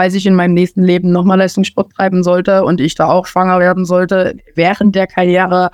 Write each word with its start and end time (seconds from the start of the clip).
falls 0.00 0.14
ich 0.14 0.24
in 0.24 0.34
meinem 0.34 0.54
nächsten 0.54 0.82
Leben 0.82 1.12
nochmal 1.12 1.36
Leistungssport 1.36 1.92
treiben 1.92 2.22
sollte 2.22 2.64
und 2.64 2.80
ich 2.80 2.94
da 2.94 3.08
auch 3.08 3.26
schwanger 3.26 3.60
werden 3.60 3.84
sollte, 3.84 4.34
während 4.54 4.94
der 4.94 5.06
Karriere 5.06 5.70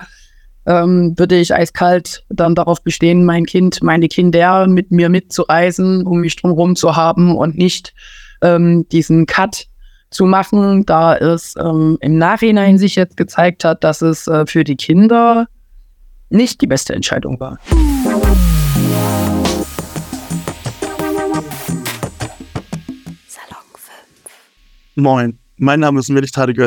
ähm, 0.65 1.13
würde 1.17 1.37
ich 1.37 1.55
eiskalt 1.55 2.25
dann 2.27 2.53
darauf 2.53 2.83
bestehen, 2.83 3.23
mein 3.23 3.45
Kind, 3.45 3.81
meine 3.81 4.09
Kinder 4.09 4.67
mit 4.67 4.91
mir 4.91 5.07
mitzureisen, 5.07 6.05
um 6.05 6.19
mich 6.19 6.35
drumherum 6.35 6.75
zu 6.75 6.97
haben 6.97 7.37
und 7.37 7.57
nicht 7.57 7.93
ähm, 8.41 8.85
diesen 8.89 9.27
Cut 9.27 9.67
zu 10.09 10.25
machen, 10.25 10.85
da 10.85 11.15
es 11.15 11.55
ähm, 11.57 11.97
im 12.01 12.17
Nachhinein 12.17 12.77
sich 12.77 12.95
jetzt 12.95 13.15
gezeigt 13.15 13.63
hat, 13.63 13.85
dass 13.85 14.01
es 14.01 14.27
äh, 14.27 14.45
für 14.45 14.65
die 14.65 14.75
Kinder 14.75 15.47
nicht 16.29 16.59
die 16.59 16.67
beste 16.67 16.93
Entscheidung 16.93 17.39
war. 17.39 17.59
Moin, 24.99 25.37
mein 25.57 25.79
Name 25.79 25.99
ist 25.99 26.09
Melich 26.09 26.31
Tadek 26.31 26.57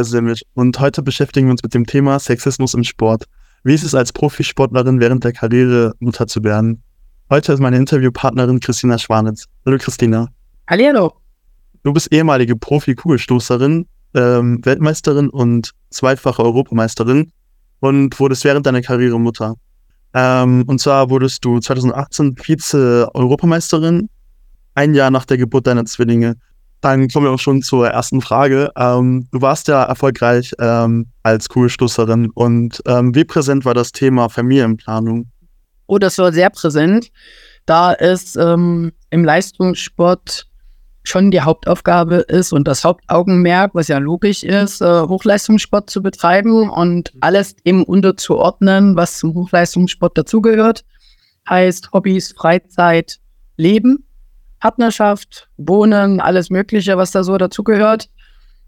und 0.54 0.78
heute 0.78 1.02
beschäftigen 1.02 1.48
wir 1.48 1.50
uns 1.50 1.64
mit 1.64 1.74
dem 1.74 1.84
Thema 1.84 2.16
Sexismus 2.20 2.74
im 2.74 2.84
Sport. 2.84 3.24
Wie 3.64 3.74
ist 3.74 3.82
es 3.82 3.92
als 3.92 4.12
Profisportlerin 4.12 5.00
während 5.00 5.24
der 5.24 5.32
Karriere 5.32 5.94
Mutter 5.98 6.28
zu 6.28 6.44
werden? 6.44 6.80
Heute 7.28 7.52
ist 7.52 7.58
meine 7.58 7.76
Interviewpartnerin 7.76 8.60
Christina 8.60 8.98
Schwanitz. 8.98 9.46
Hallo 9.66 9.78
Christina. 9.78 10.28
Hallo. 10.68 11.12
Du 11.82 11.92
bist 11.92 12.12
ehemalige 12.12 12.54
Profi-Kugelstoßerin, 12.54 13.86
ähm, 14.14 14.64
Weltmeisterin 14.64 15.28
und 15.28 15.72
zweifache 15.90 16.40
Europameisterin 16.40 17.32
und 17.80 18.20
wurdest 18.20 18.44
während 18.44 18.64
deiner 18.64 18.82
Karriere 18.82 19.18
Mutter. 19.18 19.56
Ähm, 20.14 20.62
und 20.68 20.80
zwar 20.80 21.10
wurdest 21.10 21.44
du 21.44 21.58
2018 21.58 22.36
Vize-Europameisterin, 22.36 24.08
ein 24.76 24.94
Jahr 24.94 25.10
nach 25.10 25.24
der 25.24 25.36
Geburt 25.36 25.66
deiner 25.66 25.84
Zwillinge. 25.84 26.36
Dann 26.80 27.08
kommen 27.08 27.26
wir 27.26 27.32
auch 27.32 27.38
schon 27.38 27.62
zur 27.62 27.88
ersten 27.88 28.20
Frage. 28.20 28.70
Ähm, 28.76 29.28
du 29.32 29.42
warst 29.42 29.68
ja 29.68 29.82
erfolgreich 29.82 30.52
ähm, 30.58 31.06
als 31.22 31.48
Kugelstoßerin 31.48 32.30
und 32.30 32.82
ähm, 32.86 33.14
wie 33.14 33.24
präsent 33.24 33.64
war 33.64 33.74
das 33.74 33.92
Thema 33.92 34.28
Familienplanung? 34.28 35.30
Oh, 35.86 35.98
das 35.98 36.16
war 36.18 36.32
sehr 36.32 36.50
präsent, 36.50 37.10
da 37.66 37.92
es 37.92 38.36
ähm, 38.36 38.92
im 39.10 39.24
Leistungssport 39.24 40.46
schon 41.02 41.30
die 41.30 41.40
Hauptaufgabe 41.40 42.16
ist 42.16 42.52
und 42.52 42.68
das 42.68 42.84
Hauptaugenmerk, 42.84 43.74
was 43.74 43.88
ja 43.88 43.98
logisch 43.98 44.42
ist, 44.42 44.80
äh, 44.80 45.02
Hochleistungssport 45.02 45.90
zu 45.90 46.02
betreiben 46.02 46.70
und 46.70 47.12
alles 47.20 47.56
eben 47.64 47.84
unterzuordnen, 47.84 48.96
was 48.96 49.18
zum 49.18 49.34
Hochleistungssport 49.34 50.16
dazugehört. 50.16 50.84
Heißt 51.48 51.92
Hobbys, 51.92 52.32
Freizeit, 52.32 53.18
Leben 53.56 54.04
Partnerschaft, 54.60 55.48
Wohnen, 55.56 56.20
alles 56.20 56.50
Mögliche, 56.50 56.96
was 56.96 57.10
da 57.10 57.24
so 57.24 57.36
dazugehört. 57.36 58.08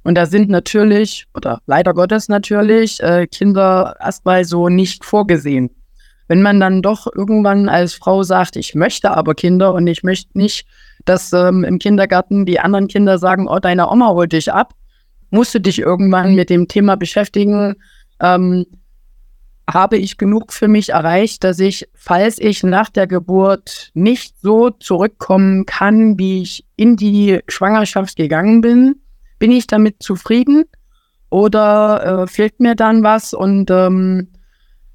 Und 0.05 0.17
da 0.17 0.27
sind 0.27 0.49
natürlich, 0.49 1.27
oder 1.35 1.61
leider 1.67 1.95
Gottes 1.95 2.29
natürlich, 2.29 3.01
äh, 3.03 3.27
Kinder 3.27 3.95
erstmal 4.01 4.45
so 4.45 4.69
nicht 4.69 5.05
vorgesehen. 5.05 5.71
Wenn 6.29 6.43
man 6.43 6.59
dann 6.59 6.83
doch 6.83 7.07
irgendwann 7.15 7.69
als 7.69 7.95
Frau 7.95 8.23
sagt, 8.23 8.57
ich 8.57 8.75
möchte 8.75 9.11
aber 9.11 9.35
Kinder 9.35 9.75
und 9.75 9.87
ich 9.87 10.03
möchte 10.03 10.37
nicht, 10.37 10.67
dass 11.05 11.33
ähm, 11.33 11.63
im 11.63 11.79
Kindergarten 11.79 12.47
die 12.47 12.59
anderen 12.59 12.89
Kinder 12.89 13.19
sagen, 13.19 13.47
oh, 13.49 13.59
deine 13.59 13.89
Oma 13.89 14.09
holt 14.09 14.33
dich 14.33 14.53
ab, 14.53 14.73
musst 15.31 15.55
du 15.55 15.61
dich 15.61 15.79
irgendwann 15.79 16.35
mit 16.35 16.51
dem 16.51 16.69
Thema 16.69 16.97
beschäftigen, 16.97 17.77
ähm, 18.21 18.67
habe 19.71 19.97
ich 19.97 20.19
genug 20.19 20.53
für 20.53 20.69
mich 20.69 20.91
erreicht, 20.91 21.45
dass 21.45 21.59
ich, 21.59 21.89
falls 21.95 22.39
ich 22.39 22.63
nach 22.63 22.91
der 22.91 23.07
Geburt 23.07 23.91
nicht 23.95 24.35
so 24.41 24.71
zurückkommen 24.71 25.67
kann, 25.67 26.19
wie 26.19 26.43
ich 26.43 26.65
in 26.77 26.97
die 26.97 27.41
Schwangerschaft 27.49 28.17
gegangen 28.17 28.61
bin, 28.61 28.97
bin 29.39 29.51
ich 29.51 29.67
damit 29.67 30.03
zufrieden 30.03 30.65
oder 31.31 32.23
äh, 32.23 32.27
fehlt 32.27 32.61
mir 32.61 32.75
dann 32.75 33.03
was 33.03 33.33
und 33.33 33.71
ähm, 33.71 34.29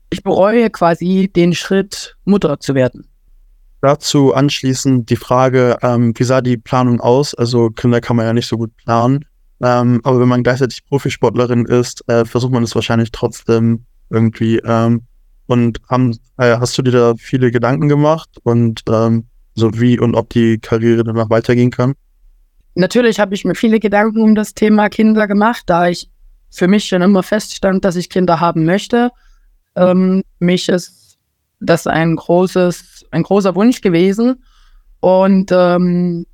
ich 0.10 0.24
bereue 0.24 0.70
quasi 0.70 1.32
den 1.36 1.54
Schritt, 1.54 2.16
Mutter 2.26 2.60
zu 2.60 2.76
werden. 2.76 3.08
Dazu 3.82 4.34
anschließend 4.34 5.10
die 5.10 5.16
Frage, 5.16 5.78
ähm, 5.82 6.14
wie 6.16 6.24
sah 6.24 6.42
die 6.42 6.58
Planung 6.58 7.00
aus? 7.00 7.36
Also 7.36 7.70
Kinder 7.70 8.02
kann 8.02 8.16
man 8.16 8.26
ja 8.26 8.34
nicht 8.34 8.48
so 8.48 8.58
gut 8.58 8.76
planen. 8.78 9.26
Ähm, 9.62 10.02
aber 10.04 10.20
wenn 10.20 10.28
man 10.28 10.44
gleichzeitig 10.44 10.86
Profisportlerin 10.86 11.66
ist, 11.66 12.08
äh, 12.08 12.26
versucht 12.26 12.54
man 12.54 12.64
es 12.64 12.76
wahrscheinlich 12.76 13.12
trotzdem 13.12 13.86
irgendwie. 14.10 14.60
Ähm, 14.60 15.04
und 15.48 15.80
haben, 15.90 16.18
äh, 16.38 16.58
hast 16.58 16.78
du 16.78 16.82
dir 16.82 16.92
da 16.92 17.14
viele 17.18 17.52
Gedanken 17.52 17.88
gemacht 17.88 18.30
und 18.44 18.84
ähm, 18.90 19.26
so 19.56 19.72
wie 19.80 19.98
und 20.00 20.16
ob 20.16 20.30
die 20.30 20.60
Karriere 20.60 21.04
danach 21.04 21.30
weitergehen 21.30 21.72
kann? 21.72 21.94
Natürlich 22.76 23.20
habe 23.20 23.34
ich 23.34 23.44
mir 23.44 23.56
viele 23.56 23.80
Gedanken 23.80 24.22
um 24.22 24.36
das 24.36 24.54
Thema 24.54 24.90
Kinder 24.90 25.28
gemacht, 25.28 25.64
da 25.66 25.88
ich 25.88 26.12
für 26.52 26.68
mich 26.68 26.86
schon 26.86 27.02
immer 27.02 27.24
feststand, 27.24 27.84
dass 27.84 27.96
ich 27.96 28.10
Kinder 28.10 28.40
haben 28.40 28.66
möchte. 28.66 29.10
Ähm, 29.76 30.24
mich 30.40 30.70
ist 30.70 31.18
das 31.60 31.88
ein 31.88 32.16
großes, 32.16 33.06
ein 33.12 33.24
großer 33.24 33.56
Wunsch 33.56 33.82
gewesen. 33.82 34.44
Und 35.00 35.52
ähm, 35.52 36.26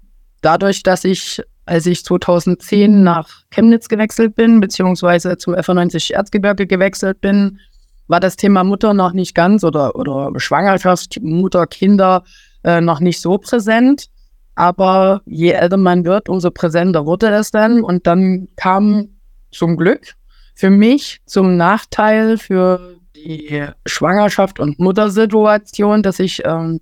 dadurch, 0.42 0.84
dass 0.84 1.04
ich, 1.04 1.42
als 1.66 1.86
ich 1.86 2.04
2010 2.04 3.04
nach 3.04 3.30
Chemnitz 3.50 3.88
gewechselt 3.88 4.36
bin, 4.36 4.60
beziehungsweise 4.60 5.38
zum 5.38 5.54
F90 5.56 6.14
Erzgebirge 6.14 6.68
gewechselt 6.68 7.22
bin, 7.22 7.60
war 8.08 8.20
das 8.20 8.36
Thema 8.36 8.64
Mutter 8.64 8.94
noch 8.94 9.14
nicht 9.14 9.34
ganz 9.34 9.64
oder, 9.64 9.96
oder 9.96 10.32
Schwangerschaft, 10.38 11.20
Mutter, 11.22 11.68
Kinder 11.68 12.24
äh, 12.64 12.82
noch 12.82 13.00
nicht 13.00 13.22
so 13.22 13.38
präsent. 13.38 14.08
Aber 14.56 15.22
je 15.26 15.52
älter 15.52 15.78
man 15.78 16.06
wird, 16.06 16.30
umso 16.30 16.52
präsenter 16.52 17.06
wurde 17.06 17.28
es 17.30 17.52
dann. 17.52 17.84
Und 17.84 18.06
dann 18.06 18.50
kam 18.56 19.08
zum 19.52 19.78
Glück 19.78 20.14
für 20.54 20.70
mich 20.70 21.22
zum 21.26 21.58
Nachteil 21.58 22.38
für 22.38 22.98
die 23.16 23.66
Schwangerschaft 23.86 24.60
und 24.60 24.80
Muttersituation, 24.80 26.04
dass 26.04 26.20
ich 26.20 26.44
ähm, 26.46 26.82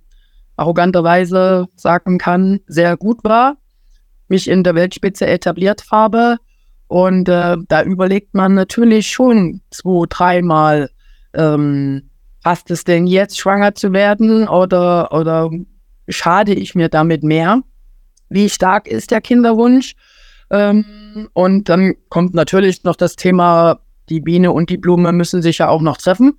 arroganterweise 0.56 1.68
sagen 1.76 2.18
kann, 2.18 2.60
sehr 2.66 2.96
gut 2.96 3.24
war, 3.24 3.56
mich 4.32 4.48
in 4.48 4.64
der 4.64 4.74
Weltspitze 4.74 5.26
etabliert 5.26 5.84
habe. 5.92 6.38
Und 6.88 7.28
äh, 7.28 7.56
da 7.68 7.82
überlegt 7.82 8.34
man 8.34 8.54
natürlich 8.54 9.08
schon 9.08 9.60
zwei, 9.70 10.06
dreimal, 10.08 10.90
ähm, 11.34 12.10
passt 12.42 12.70
es 12.70 12.84
denn 12.84 13.06
jetzt, 13.06 13.38
schwanger 13.38 13.74
zu 13.74 13.92
werden 13.92 14.48
oder, 14.48 15.12
oder 15.12 15.50
schade 16.08 16.54
ich 16.54 16.74
mir 16.74 16.88
damit 16.88 17.22
mehr? 17.22 17.60
Wie 18.30 18.48
stark 18.48 18.88
ist 18.88 19.10
der 19.10 19.20
Kinderwunsch? 19.20 19.94
Ähm, 20.50 21.28
und 21.34 21.68
dann 21.68 21.94
kommt 22.08 22.34
natürlich 22.34 22.84
noch 22.84 22.96
das 22.96 23.16
Thema, 23.16 23.80
die 24.08 24.20
Biene 24.20 24.50
und 24.50 24.70
die 24.70 24.78
Blume 24.78 25.12
müssen 25.12 25.42
sich 25.42 25.58
ja 25.58 25.68
auch 25.68 25.82
noch 25.82 25.98
treffen. 25.98 26.38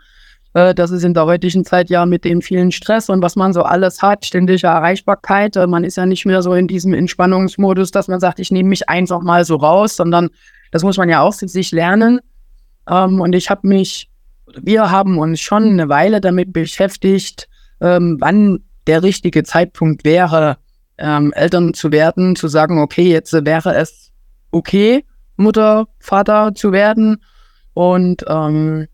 Äh, 0.53 0.74
das 0.74 0.91
ist 0.91 1.03
in 1.03 1.14
der 1.14 1.25
heutigen 1.25 1.66
Zeit 1.66 1.90
ja 1.90 2.06
mit 2.06 2.25
dem 2.25 2.41
vielen 2.41 2.72
Stress 2.72 3.09
und 3.09 3.22
was 3.22 3.36
man 3.36 3.53
so 3.53 3.64
alles 3.64 4.02
hat, 4.02 4.25
ständige 4.25 4.68
Erreichbarkeit. 4.68 5.56
Äh, 5.56 5.68
man 5.68 5.84
ist 5.84 5.97
ja 5.97 6.06
nicht 6.06 6.25
mehr 6.25 6.41
so 6.41 6.53
in 6.53 6.68
diesem 6.68 6.94
Entspannungsmodus, 6.94 7.91
dass 7.91 8.08
man 8.08 8.19
sagt, 8.19 8.40
ich 8.40 8.52
nehme 8.52 8.69
mich 8.69 8.90
einfach 8.90 9.22
mal 9.22 9.46
so 9.46 9.56
raus, 9.56 9.96
sondern 9.96 10.30
das 10.72 10.84
muss 10.84 10.97
man 10.97 11.09
ja 11.09 11.22
auch 11.22 11.34
sich 11.34 11.72
lernen. 11.72 12.19
Ähm, 12.90 13.22
und 13.22 13.34
ich 13.34 13.50
habe 13.50 13.68
mich 13.68 14.09
wir 14.62 14.92
haben 14.92 15.18
uns 15.18 15.40
schon 15.40 15.63
eine 15.63 15.90
Weile 15.90 16.22
damit 16.22 16.53
beschäftigt, 16.53 17.47
ähm, 17.81 18.18
wann 18.19 18.63
der 18.88 19.03
richtige 19.03 19.44
Zeitpunkt 19.44 20.03
wäre, 20.03 20.58
ähm, 20.97 21.34
Eltern 21.34 21.74
zu 21.74 21.92
werden, 21.92 22.36
zu 22.36 22.47
sagen, 22.47 22.80
okay, 22.80 23.09
jetzt 23.09 23.34
wäre 23.34 23.75
es 23.75 24.12
okay, 24.52 25.06
Mutter, 25.38 25.88
Vater 26.00 26.53
zu 26.53 26.72
werden. 26.72 27.24
Und 27.74 28.24
ähm, 28.28 28.88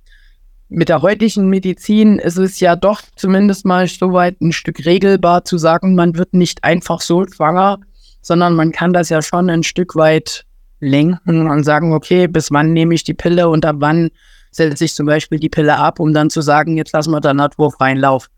mit 0.70 0.88
der 0.88 1.02
heutigen 1.02 1.50
Medizin 1.50 2.20
ist 2.20 2.38
es 2.38 2.60
ja 2.60 2.76
doch 2.76 3.02
zumindest 3.16 3.66
mal 3.66 3.88
so 3.88 4.14
weit 4.14 4.40
ein 4.40 4.52
Stück 4.52 4.86
regelbar 4.86 5.44
zu 5.44 5.58
sagen, 5.58 5.96
man 5.96 6.16
wird 6.16 6.34
nicht 6.34 6.64
einfach 6.64 7.02
so 7.02 7.26
schwanger, 7.26 7.80
sondern 8.22 8.56
man 8.56 8.72
kann 8.72 8.94
das 8.94 9.10
ja 9.10 9.22
schon 9.22 9.50
ein 9.50 9.64
Stück 9.64 9.96
weit 9.96 10.46
lenken 10.80 11.50
und 11.50 11.64
sagen, 11.64 11.92
okay, 11.94 12.28
bis 12.28 12.52
wann 12.52 12.74
nehme 12.74 12.94
ich 12.94 13.04
die 13.04 13.16
Pille 13.16 13.50
und 13.50 13.66
ab 13.66 13.78
wann 13.80 14.10
setze 14.52 14.86
ich 14.86 14.94
zum 14.94 15.08
Beispiel 15.08 15.40
die 15.40 15.50
Pille 15.50 15.76
ab, 15.76 16.00
um 16.00 16.14
dann 16.14 16.30
zu 16.30 16.42
sagen, 16.42 16.78
jetzt 16.78 16.94
lassen 16.94 17.12
wir 17.12 17.20
der 17.20 17.34
Natur 17.34 17.72
freien 17.72 17.98
Lauf. 17.98 18.30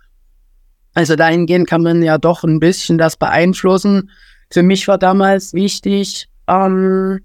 Also 0.93 1.15
dahingehend 1.15 1.69
kann 1.69 1.83
man 1.83 2.01
ja 2.01 2.17
doch 2.17 2.43
ein 2.43 2.59
bisschen 2.59 2.97
das 2.97 3.17
beeinflussen. 3.17 4.09
Für 4.49 4.63
mich 4.63 4.87
war 4.87 4.97
damals 4.97 5.53
wichtig, 5.53 6.27
ähm, 6.47 7.19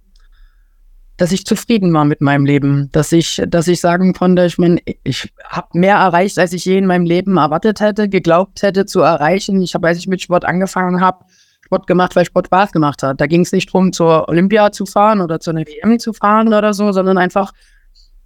dass 1.17 1.33
ich 1.33 1.47
zufrieden 1.47 1.93
war 1.95 2.05
mit 2.05 2.21
meinem 2.21 2.45
Leben, 2.45 2.91
dass 2.93 3.13
ich, 3.13 3.43
dass 3.49 3.69
ich 3.69 3.81
sagen 3.81 4.13
konnte, 4.13 4.45
ich 4.45 4.59
meine, 4.59 4.81
ich 5.03 5.33
habe 5.49 5.69
mehr 5.79 5.97
erreicht, 5.97 6.39
als 6.39 6.53
ich 6.53 6.65
je 6.65 6.77
in 6.77 6.87
meinem 6.87 7.07
Leben 7.07 7.37
erwartet 7.39 7.81
hätte, 7.81 8.09
geglaubt 8.09 8.63
hätte 8.63 8.87
zu 8.87 9.01
erreichen. 9.01 9.63
Ich 9.63 9.75
habe, 9.75 9.89
als 9.89 9.99
ich 9.99 10.09
mit 10.09 10.21
Sport 10.21 10.45
angefangen 10.45 11.01
habe, 11.01 11.25
Sport 11.65 11.87
gemacht, 11.87 12.15
weil 12.15 12.25
Sport 12.25 12.47
Spaß 12.47 12.73
gemacht 12.73 13.03
hat. 13.03 13.21
Da 13.21 13.27
ging 13.27 13.41
es 13.41 13.53
nicht 13.53 13.69
darum, 13.69 13.93
zur 13.93 14.29
Olympia 14.29 14.71
zu 14.73 14.87
fahren 14.87 15.21
oder 15.21 15.41
zu 15.41 15.51
einer 15.51 15.63
WM 15.63 15.99
zu 15.99 16.13
fahren 16.13 16.49
oder 16.49 16.75
so, 16.75 16.93
sondern 16.93 17.19
einfach 17.19 17.53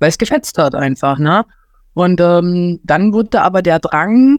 weil 0.00 0.08
es 0.08 0.18
geschätzt 0.18 0.58
hat 0.58 0.74
einfach, 0.74 1.18
ne? 1.18 1.44
Und 1.94 2.20
ähm, 2.20 2.80
dann 2.82 3.12
wurde 3.12 3.42
aber 3.42 3.62
der 3.62 3.78
Drang 3.78 4.38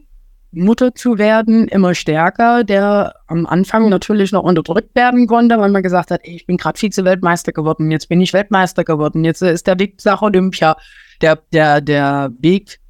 Mutter 0.52 0.94
zu 0.94 1.18
werden 1.18 1.66
immer 1.68 1.94
stärker, 1.94 2.62
der 2.62 3.14
am 3.26 3.46
Anfang 3.46 3.88
natürlich 3.88 4.32
noch 4.32 4.42
unterdrückt 4.42 4.94
werden 4.94 5.26
konnte, 5.26 5.58
weil 5.58 5.70
man 5.70 5.82
gesagt 5.82 6.10
hat, 6.10 6.20
ey, 6.24 6.36
ich 6.36 6.46
bin 6.46 6.58
gerade 6.58 6.78
Vize-Weltmeister 6.78 7.52
geworden, 7.52 7.90
jetzt 7.90 8.08
bin 8.08 8.20
ich 8.20 8.32
Weltmeister 8.32 8.84
geworden, 8.84 9.24
jetzt 9.24 9.42
ist 9.42 9.66
der 9.66 9.78
Weg 9.78 9.96
nach 10.04 10.22
Olympia. 10.22 10.76
Der, 11.22 11.38
der, 11.52 11.80
der 11.80 12.30
Weg 12.38 12.80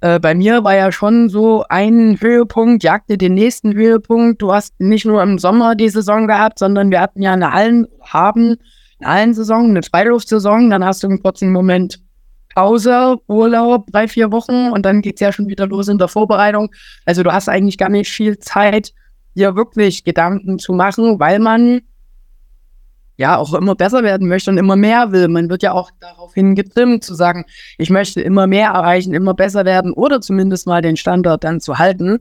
äh, 0.00 0.18
bei 0.18 0.34
mir 0.34 0.64
war 0.64 0.74
ja 0.74 0.92
schon 0.92 1.28
so 1.28 1.64
ein 1.68 2.18
Höhepunkt, 2.20 2.82
jagte 2.82 3.18
den 3.18 3.34
nächsten 3.34 3.74
Höhepunkt. 3.74 4.40
Du 4.40 4.52
hast 4.52 4.78
nicht 4.80 5.04
nur 5.04 5.22
im 5.22 5.38
Sommer 5.38 5.74
die 5.74 5.88
Saison 5.88 6.26
gehabt, 6.26 6.58
sondern 6.58 6.90
wir 6.90 7.00
hatten 7.00 7.22
ja 7.22 7.32
eine 7.32 7.52
allen, 7.52 7.86
haben 8.02 8.56
in 8.98 9.06
allen 9.06 9.34
Saisonen 9.34 9.70
eine 9.70 9.82
Freiluftsaison, 9.82 10.70
dann 10.70 10.84
hast 10.84 11.02
du 11.02 11.08
einen 11.08 11.22
kurzen 11.22 11.52
Moment 11.52 12.00
Pause, 12.54 13.18
Urlaub, 13.26 13.86
drei, 13.92 14.08
vier 14.08 14.32
Wochen 14.32 14.70
und 14.70 14.84
dann 14.84 15.02
geht 15.02 15.14
es 15.14 15.20
ja 15.20 15.32
schon 15.32 15.48
wieder 15.48 15.66
los 15.66 15.88
in 15.88 15.98
der 15.98 16.08
Vorbereitung. 16.08 16.70
Also 17.04 17.22
du 17.22 17.32
hast 17.32 17.48
eigentlich 17.48 17.78
gar 17.78 17.88
nicht 17.88 18.10
viel 18.10 18.38
Zeit, 18.38 18.92
dir 19.34 19.54
wirklich 19.56 20.04
Gedanken 20.04 20.58
zu 20.58 20.72
machen, 20.72 21.20
weil 21.20 21.38
man 21.38 21.82
ja 23.20 23.36
auch 23.36 23.52
immer 23.52 23.74
besser 23.74 24.02
werden 24.02 24.28
möchte 24.28 24.50
und 24.50 24.56
immer 24.56 24.76
mehr 24.76 25.12
will. 25.12 25.28
Man 25.28 25.50
wird 25.50 25.62
ja 25.62 25.72
auch 25.72 25.90
daraufhin 26.00 26.54
getrimmt, 26.54 27.04
zu 27.04 27.14
sagen, 27.14 27.44
ich 27.76 27.90
möchte 27.90 28.22
immer 28.22 28.46
mehr 28.46 28.70
erreichen, 28.70 29.12
immer 29.12 29.34
besser 29.34 29.66
werden 29.66 29.92
oder 29.92 30.22
zumindest 30.22 30.66
mal 30.66 30.80
den 30.80 30.96
Standard 30.96 31.44
dann 31.44 31.60
zu 31.60 31.78
halten. 31.78 32.18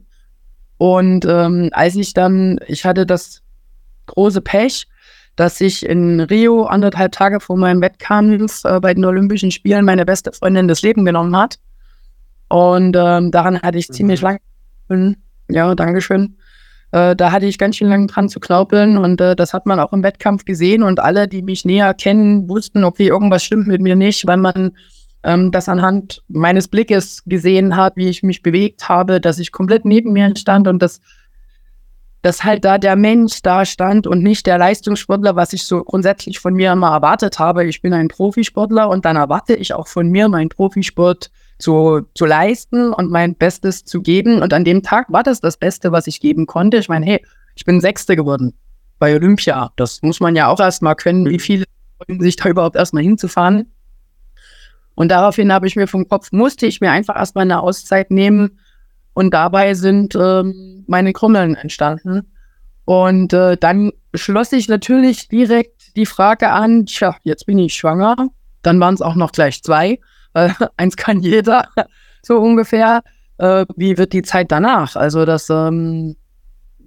Und 0.78 1.24
ähm, 1.26 1.70
als 1.72 1.96
ich 1.96 2.14
dann, 2.14 2.60
ich 2.68 2.84
hatte 2.84 3.06
das 3.06 3.42
große 4.08 4.42
Pech, 4.42 4.88
dass 5.40 5.62
ich 5.62 5.86
in 5.86 6.20
Rio 6.20 6.66
anderthalb 6.66 7.14
Tage 7.14 7.40
vor 7.40 7.56
meinem 7.56 7.82
Wettkampf 7.82 8.66
äh, 8.66 8.78
bei 8.82 8.94
den 8.94 9.06
Olympischen 9.06 9.52
Spielen 9.52 9.86
meine 9.86 10.06
beste 10.06 10.34
Freundin 10.34 10.68
das 10.68 10.82
Leben 10.82 11.06
genommen 11.06 11.34
hat. 11.38 11.60
Und 12.50 12.98
ähm, 13.00 13.32
daran 13.32 13.62
hatte 13.62 13.78
ich 13.78 13.88
mhm. 13.88 13.94
ziemlich 13.94 14.20
lange, 14.20 14.40
ja, 15.50 15.74
Dankeschön. 15.76 16.36
Äh, 16.92 17.16
da 17.16 17.32
hatte 17.32 17.46
ich 17.46 17.58
ganz 17.58 17.78
schön 17.78 17.88
lange 17.88 18.08
dran 18.08 18.28
zu 18.28 18.42
knaupeln 18.42 18.98
und 18.98 19.22
äh, 19.22 19.34
das 19.34 19.54
hat 19.54 19.66
man 19.66 19.80
auch 19.80 19.94
im 19.94 20.04
Wettkampf 20.04 20.44
gesehen 20.44 20.84
und 20.84 21.00
alle, 21.00 21.30
die 21.30 21.42
mich 21.42 21.64
näher 21.64 21.94
kennen, 21.94 22.50
wussten, 22.50 22.84
okay, 22.84 23.08
irgendwas 23.08 23.42
stimmt 23.42 23.68
mit 23.68 23.80
mir 23.80 23.96
nicht, 23.96 24.28
weil 24.28 24.38
man 24.38 24.76
ähm, 25.24 25.52
das 25.52 25.70
anhand 25.70 26.22
meines 26.28 26.68
Blickes 26.68 27.24
gesehen 27.26 27.78
hat, 27.78 27.96
wie 27.96 28.10
ich 28.10 28.24
mich 28.24 28.42
bewegt 28.42 28.90
habe, 28.90 29.22
dass 29.22 29.40
ich 29.40 29.54
komplett 29.54 29.86
neben 29.86 30.12
mir 30.12 30.34
stand 30.36 30.68
und 30.68 30.82
das 30.82 31.00
dass 32.22 32.44
halt 32.44 32.66
da 32.66 32.78
der 32.78 32.96
Mensch 32.96 33.42
da 33.42 33.66
stand 33.66 34.06
und 34.06 34.22
nicht 34.22 34.46
der 34.46 34.58
Leistungssportler, 34.58 35.36
was 35.36 35.54
ich 35.54 35.64
so 35.64 35.84
grundsätzlich 35.84 36.40
von 36.40 36.54
mir 36.54 36.74
immer 36.74 36.92
erwartet 36.92 37.40
habe. 37.40 37.66
Ich 37.66 37.82
bin 37.82 37.94
ein 37.94 38.10
Profisportler 38.10 38.90
und 38.90 39.06
dann 39.06 39.16
erwarte 39.16 39.56
ich 39.56 39.74
auch 39.74 39.88
von 39.88 40.10
mir, 40.10 40.28
meinen 40.28 40.50
Profisport 40.50 41.32
zu, 41.60 42.02
zu 42.16 42.26
leisten 42.26 42.94
und 42.94 43.10
mein 43.10 43.36
Bestes 43.36 43.86
zu 43.86 44.02
geben. 44.02 44.42
Und 44.42 44.54
an 44.54 44.66
dem 44.66 44.84
Tag 44.84 45.12
war 45.12 45.24
das 45.24 45.40
das 45.40 45.58
Beste, 45.58 45.92
was 45.92 46.08
ich 46.08 46.20
geben 46.20 46.46
konnte. 46.46 46.78
Ich 46.78 46.90
meine, 46.90 47.06
hey, 47.06 47.26
ich 47.56 47.64
bin 47.64 47.80
Sechste 47.80 48.16
geworden 48.16 48.54
bei 49.00 49.16
Olympia. 49.16 49.72
Das 49.78 50.02
muss 50.02 50.20
man 50.20 50.36
ja 50.36 50.48
auch 50.48 50.60
erstmal 50.60 50.96
können, 50.96 51.30
wie 51.30 51.40
viele 51.40 51.66
sich 52.08 52.36
da 52.36 52.50
überhaupt 52.50 52.76
erstmal 52.76 53.04
hinzufahren. 53.04 53.72
Und 54.96 55.10
daraufhin 55.10 55.54
habe 55.54 55.68
ich 55.68 55.78
mir 55.78 55.88
vom 55.88 56.08
Kopf, 56.10 56.34
musste 56.34 56.66
ich 56.66 56.82
mir 56.82 56.92
einfach 56.92 57.16
erstmal 57.16 57.44
eine 57.44 57.62
Auszeit 57.62 58.12
nehmen, 58.12 58.60
und 59.20 59.34
dabei 59.34 59.74
sind 59.74 60.16
ähm, 60.16 60.86
meine 60.88 61.12
Krümmeln 61.12 61.56
entstanden. 61.56 62.32
Und 62.86 63.34
äh, 63.34 63.58
dann 63.58 63.92
schloss 64.14 64.54
ich 64.54 64.70
natürlich 64.70 65.28
direkt 65.28 65.98
die 65.98 66.06
Frage 66.06 66.52
an, 66.52 66.86
tja, 66.86 67.18
jetzt 67.24 67.46
bin 67.46 67.60
ich 67.60 67.74
schwanger. 67.74 68.16
Dann 68.62 68.80
waren 68.80 68.94
es 68.94 69.02
auch 69.02 69.16
noch 69.16 69.34
gleich 69.34 69.62
zwei. 69.62 70.00
Äh, 70.36 70.52
eins 70.78 70.96
kann 70.96 71.20
jeder, 71.20 71.68
so 72.22 72.40
ungefähr. 72.40 73.02
Äh, 73.40 73.66
wie 73.76 73.98
wird 73.98 74.14
die 74.14 74.22
Zeit 74.22 74.54
danach? 74.54 74.96
Also 74.96 75.26
das, 75.26 75.50
ähm, 75.50 76.16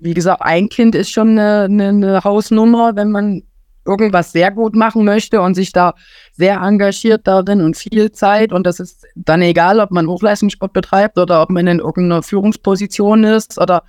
wie 0.01 0.15
gesagt, 0.15 0.41
ein 0.41 0.71
Kind 0.71 0.95
ist 0.95 1.11
schon 1.11 1.39
eine, 1.39 1.65
eine, 1.65 1.89
eine 1.89 2.25
Hausnummer, 2.25 2.97
wenn 2.97 3.11
man 3.11 3.43
irgendwas 3.87 4.33
sehr 4.33 4.51
gut 4.51 4.75
machen 4.75 5.05
möchte 5.05 5.41
und 5.41 5.55
sich 5.55 5.73
da 5.73 5.95
sehr 6.33 6.61
engagiert 6.61 7.27
darin 7.27 7.61
und 7.61 7.77
viel 7.77 8.13
Zeit 8.13 8.53
und 8.53 8.67
das 8.67 8.81
ist 8.81 9.07
dann 9.15 9.43
egal, 9.43 9.81
ob 9.81 9.91
man 9.91 10.07
Hochleistungssport 10.07 10.73
betreibt 10.73 11.19
oder 11.19 11.43
ob 11.43 11.51
man 11.51 11.67
in 11.67 11.79
irgendeiner 11.81 12.23
Führungsposition 12.23 13.25
ist 13.25 13.61
oder 13.61 13.83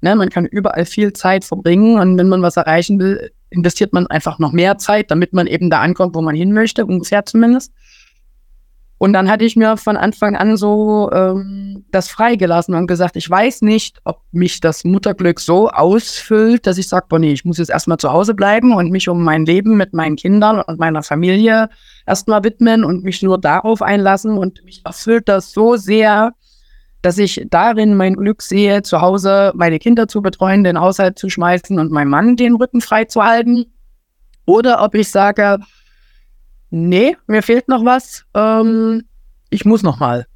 ne, 0.00 0.14
man 0.16 0.30
kann 0.30 0.46
überall 0.46 0.84
viel 0.84 1.12
Zeit 1.12 1.44
verbringen 1.44 1.98
und 1.98 2.18
wenn 2.18 2.28
man 2.28 2.42
was 2.42 2.56
erreichen 2.56 2.98
will, 2.98 3.30
investiert 3.50 3.92
man 3.92 4.06
einfach 4.06 4.38
noch 4.38 4.52
mehr 4.52 4.78
Zeit, 4.78 5.10
damit 5.10 5.32
man 5.32 5.46
eben 5.46 5.70
da 5.70 5.80
ankommt, 5.80 6.14
wo 6.14 6.20
man 6.20 6.34
hin 6.34 6.52
möchte, 6.52 6.84
ungefähr 6.84 7.24
zumindest. 7.24 7.72
Und 8.98 9.12
dann 9.12 9.30
hatte 9.30 9.44
ich 9.44 9.54
mir 9.54 9.76
von 9.76 9.96
Anfang 9.96 10.36
an 10.36 10.56
so 10.56 11.08
ähm, 11.12 11.84
das 11.92 12.08
freigelassen 12.08 12.74
und 12.74 12.88
gesagt, 12.88 13.16
ich 13.16 13.30
weiß 13.30 13.62
nicht, 13.62 14.00
ob 14.04 14.20
mich 14.32 14.60
das 14.60 14.82
Mutterglück 14.82 15.38
so 15.38 15.68
ausfüllt, 15.70 16.66
dass 16.66 16.78
ich 16.78 16.88
sage, 16.88 17.06
boah, 17.08 17.20
nee, 17.20 17.32
ich 17.32 17.44
muss 17.44 17.58
jetzt 17.58 17.70
erstmal 17.70 17.98
zu 17.98 18.12
Hause 18.12 18.34
bleiben 18.34 18.74
und 18.74 18.90
mich 18.90 19.08
um 19.08 19.22
mein 19.22 19.46
Leben 19.46 19.76
mit 19.76 19.92
meinen 19.92 20.16
Kindern 20.16 20.60
und 20.60 20.80
meiner 20.80 21.04
Familie 21.04 21.68
erstmal 22.06 22.42
widmen 22.42 22.82
und 22.82 23.04
mich 23.04 23.22
nur 23.22 23.38
darauf 23.38 23.82
einlassen. 23.82 24.36
Und 24.36 24.64
mich 24.64 24.82
erfüllt 24.84 25.28
das 25.28 25.52
so 25.52 25.76
sehr, 25.76 26.32
dass 27.00 27.18
ich 27.18 27.46
darin 27.50 27.94
mein 27.94 28.16
Glück 28.16 28.42
sehe, 28.42 28.82
zu 28.82 29.00
Hause 29.00 29.52
meine 29.54 29.78
Kinder 29.78 30.08
zu 30.08 30.22
betreuen, 30.22 30.64
den 30.64 30.80
Haushalt 30.80 31.20
zu 31.20 31.30
schmeißen 31.30 31.78
und 31.78 31.92
meinem 31.92 32.10
Mann 32.10 32.34
den 32.34 32.56
Rücken 32.56 32.80
frei 32.80 33.04
zu 33.04 33.22
halten. 33.22 33.66
Oder 34.44 34.82
ob 34.82 34.96
ich 34.96 35.08
sage, 35.08 35.58
nee, 36.70 37.16
mir 37.26 37.42
fehlt 37.42 37.68
noch 37.68 37.84
was. 37.84 38.24
Ähm, 38.34 39.04
ich 39.50 39.64
muss 39.64 39.82
noch 39.82 39.98
mal. 39.98 40.26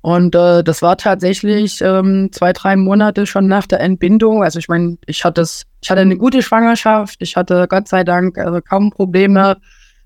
Und 0.00 0.34
äh, 0.34 0.62
das 0.62 0.80
war 0.80 0.96
tatsächlich 0.96 1.80
ähm, 1.80 2.30
zwei, 2.32 2.52
drei 2.52 2.76
Monate 2.76 3.26
schon 3.26 3.48
nach 3.48 3.66
der 3.66 3.80
Entbindung. 3.80 4.42
Also 4.42 4.58
ich 4.58 4.68
meine, 4.68 4.96
ich 5.06 5.24
hatte 5.24 5.40
es, 5.40 5.66
ich 5.82 5.90
hatte 5.90 6.00
eine 6.00 6.16
gute 6.16 6.42
Schwangerschaft, 6.42 7.16
ich 7.20 7.36
hatte 7.36 7.66
Gott 7.68 7.88
sei 7.88 8.04
Dank 8.04 8.38
also 8.38 8.60
kaum 8.60 8.90
Probleme. 8.90 9.56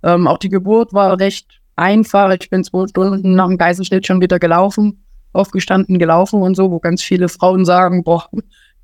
Ähm, 0.03 0.27
auch 0.27 0.39
die 0.39 0.49
Geburt 0.49 0.93
war 0.93 1.19
recht 1.21 1.61
einfach. 1.77 2.31
Ich 2.33 2.49
bin 2.51 2.65
zwei 2.65 2.87
Stunden 2.87 3.35
nach 3.35 3.49
dem 3.49 3.59
Geiselschnitt 3.59 4.07
schon 4.07 4.21
wieder 4.21 4.39
gelaufen, 4.39 5.05
aufgestanden, 5.35 5.99
gelaufen 5.99 6.43
und 6.43 6.57
so, 6.57 6.71
wo 6.71 6.79
ganz 6.79 7.03
viele 7.03 7.29
Frauen 7.29 7.65
sagen, 7.65 8.03
boah, 8.03 8.29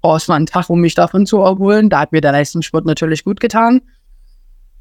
boah, 0.03 0.17
es 0.17 0.29
war 0.29 0.37
ein 0.37 0.47
Tag, 0.47 0.69
um 0.71 0.81
mich 0.81 0.95
davon 0.95 1.27
zu 1.27 1.39
erholen. 1.39 1.89
Da 1.89 2.01
hat 2.01 2.13
mir 2.13 2.21
der 2.21 2.33
Leistungssport 2.33 2.85
natürlich 2.85 3.25
gut 3.25 3.41
getan. 3.41 3.81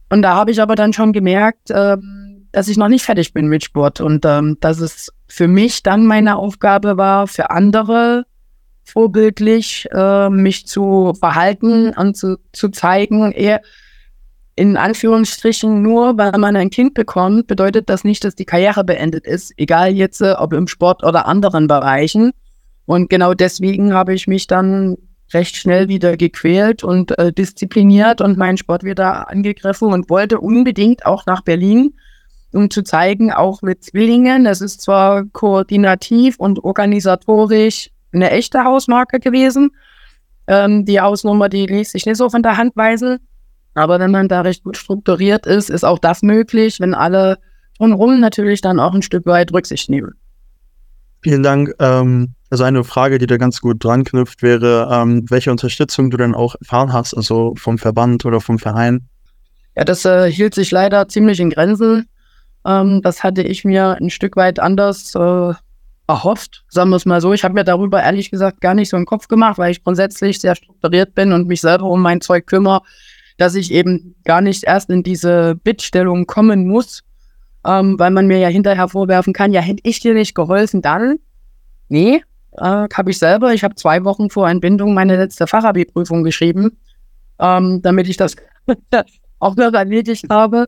Und 0.09 0.21
da 0.21 0.36
habe 0.36 0.51
ich 0.51 0.62
aber 0.62 0.75
dann 0.75 0.94
schon 0.94 1.13
gemerkt, 1.13 1.69
ähm, 1.69 2.48
dass 2.51 2.68
ich 2.68 2.77
noch 2.77 2.88
nicht 2.88 3.04
fertig 3.04 3.33
bin 3.33 3.48
mit 3.48 3.63
Sport 3.63 4.01
und 4.01 4.25
ähm, 4.25 4.57
dass 4.62 4.80
es 4.80 5.12
für 5.27 5.48
mich 5.48 5.83
dann 5.83 6.06
meine 6.06 6.38
Aufgabe 6.38 6.98
war, 6.98 7.27
für 7.27 7.50
andere 7.50 8.25
vorbildlich 8.86 9.88
äh, 9.92 10.30
mich 10.30 10.65
zu 10.65 11.13
verhalten 11.19 11.89
und 11.89 12.15
zu, 12.15 12.38
zu 12.54 12.69
zeigen, 12.69 13.33
eher 13.33 13.62
in 14.56 14.77
Anführungsstrichen 14.77 15.81
nur, 15.81 16.18
weil 16.18 16.31
man 16.39 16.56
ein 16.56 16.71
Kind 16.71 16.94
bekommt, 16.94 17.47
bedeutet 17.47 17.90
das 17.90 18.04
nicht, 18.04 18.23
dass 18.23 18.33
die 18.33 18.45
Karriere 18.45 18.83
beendet 18.83 19.28
ist, 19.28 19.54
egal 19.57 19.92
jetzt 19.92 20.21
äh, 20.21 20.33
ob 20.37 20.54
im 20.54 20.68
Sport 20.68 21.04
oder 21.04 21.28
anderen 21.28 21.68
Bereichen. 21.68 22.31
Und 22.85 23.09
genau 23.09 23.33
deswegen 23.33 23.94
habe 23.94 24.14
ich 24.14 24.26
mich 24.26 24.47
dann 24.47 24.95
recht 25.33 25.55
schnell 25.55 25.87
wieder 25.87 26.17
gequält 26.17 26.83
und 26.83 27.17
äh, 27.17 27.33
diszipliniert 27.33 28.21
und 28.21 28.37
meinen 28.37 28.57
Sport 28.57 28.83
wieder 28.83 29.29
angegriffen 29.29 29.91
und 29.91 30.09
wollte 30.09 30.39
unbedingt 30.39 31.05
auch 31.05 31.25
nach 31.25 31.41
Berlin, 31.41 31.93
um 32.53 32.69
zu 32.69 32.83
zeigen, 32.83 33.31
auch 33.31 33.61
mit 33.61 33.83
Zwillingen, 33.83 34.45
das 34.45 34.61
ist 34.61 34.81
zwar 34.81 35.25
koordinativ 35.25 36.37
und 36.39 36.63
organisatorisch 36.63 37.89
eine 38.13 38.31
echte 38.31 38.63
Hausmarke 38.63 39.19
gewesen. 39.19 39.71
Ähm, 40.47 40.85
die 40.85 41.01
Hausnummer, 41.01 41.49
die 41.49 41.65
ließ 41.65 41.91
sich 41.91 42.05
nicht 42.05 42.17
so 42.17 42.29
von 42.29 42.41
der 42.41 42.57
Hand 42.57 42.75
weisen. 42.75 43.19
Aber 43.73 43.99
wenn 43.99 44.11
man 44.11 44.27
da 44.27 44.41
recht 44.41 44.63
gut 44.63 44.77
strukturiert 44.77 45.45
ist, 45.45 45.69
ist 45.69 45.83
auch 45.83 45.99
das 45.99 46.23
möglich, 46.23 46.79
wenn 46.79 46.93
alle 46.93 47.37
drumherum 47.77 48.19
natürlich 48.19 48.61
dann 48.61 48.79
auch 48.79 48.93
ein 48.93 49.03
Stück 49.03 49.25
weit 49.25 49.53
Rücksicht 49.53 49.89
nehmen. 49.89 50.13
Vielen 51.21 51.43
Dank. 51.43 51.75
Ähm, 51.79 52.33
also 52.49 52.63
eine 52.63 52.83
Frage, 52.83 53.18
die 53.18 53.27
da 53.27 53.37
ganz 53.37 53.61
gut 53.61 53.83
dran 53.83 54.04
knüpft, 54.04 54.42
wäre, 54.42 54.89
ähm, 54.92 55.25
welche 55.30 55.51
Unterstützung 55.51 56.09
du 56.09 56.18
denn 56.18 56.35
auch 56.35 56.56
erfahren 56.59 56.94
hast, 56.94 57.13
also 57.13 57.54
vom 57.57 57.77
Verband 57.77 58.25
oder 58.25 58.42
vom 58.42 58.59
Verein? 58.59 59.07
Ja, 59.75 59.83
das 59.83 60.06
äh, 60.06 60.31
hielt 60.31 60.56
sich 60.56 60.71
leider 60.71 61.07
ziemlich 61.07 61.39
in 61.39 61.49
Grenzen. 61.49 62.07
Ähm, 62.66 63.01
das 63.01 63.23
hatte 63.23 63.42
ich 63.44 63.66
mir 63.66 63.97
ein 64.01 64.09
Stück 64.09 64.35
weit 64.35 64.59
anders 64.59 65.13
äh, 65.16 65.54
erhofft, 66.07 66.63
sagen 66.69 66.89
wir 66.89 66.95
es 66.95 67.06
mal 67.06 67.21
so. 67.21 67.33
Ich 67.33 67.44
habe 67.44 67.54
mir 67.54 67.63
darüber 67.63 68.01
ehrlich 68.01 68.31
gesagt 68.31 68.61
gar 68.61 68.73
nicht 68.73 68.89
so 68.89 68.97
einen 68.97 69.06
Kopf 69.06 69.27
gemacht, 69.27 69.57
weil 69.57 69.71
ich 69.71 69.83
grundsätzlich 69.83 70.39
sehr 70.39 70.56
strukturiert 70.56 71.13
bin 71.16 71.33
und 71.33 71.47
mich 71.47 71.61
selber 71.61 71.85
um 71.85 72.01
mein 72.01 72.21
Zeug 72.21 72.47
kümmere, 72.47 72.81
dass 73.37 73.56
ich 73.56 73.71
eben 73.71 74.16
gar 74.23 74.42
nicht 74.42 74.63
erst 74.63 74.89
in 74.89 75.04
diese 75.04 75.56
Bittstellung 75.56 76.25
kommen 76.25 76.68
muss, 76.68 77.04
ähm, 77.66 77.99
weil 77.99 78.11
man 78.11 78.27
mir 78.27 78.39
ja 78.39 78.47
hinterher 78.47 78.87
vorwerfen 78.87 79.33
kann, 79.33 79.51
ja, 79.51 79.61
hätte 79.61 79.81
ich 79.83 79.99
dir 79.99 80.13
nicht 80.13 80.33
geholfen, 80.33 80.81
dann? 80.81 81.18
Nee, 81.89 82.23
äh, 82.57 82.87
habe 82.94 83.11
ich 83.11 83.19
selber. 83.19 83.54
Ich 83.54 83.64
habe 83.64 83.76
zwei 83.76 84.04
Wochen 84.04 84.30
vor 84.30 84.49
Entbindung 84.49 84.94
meine 84.94 85.16
letzte 85.16 85.47
Fachabi-Prüfung 85.47 86.23
geschrieben, 86.23 86.78
ähm, 87.40 87.81
damit 87.81 88.07
ich 88.07 88.18
das 88.18 88.35
auch 89.40 89.56
noch 89.56 89.73
erledigt 89.73 90.26
habe. 90.30 90.66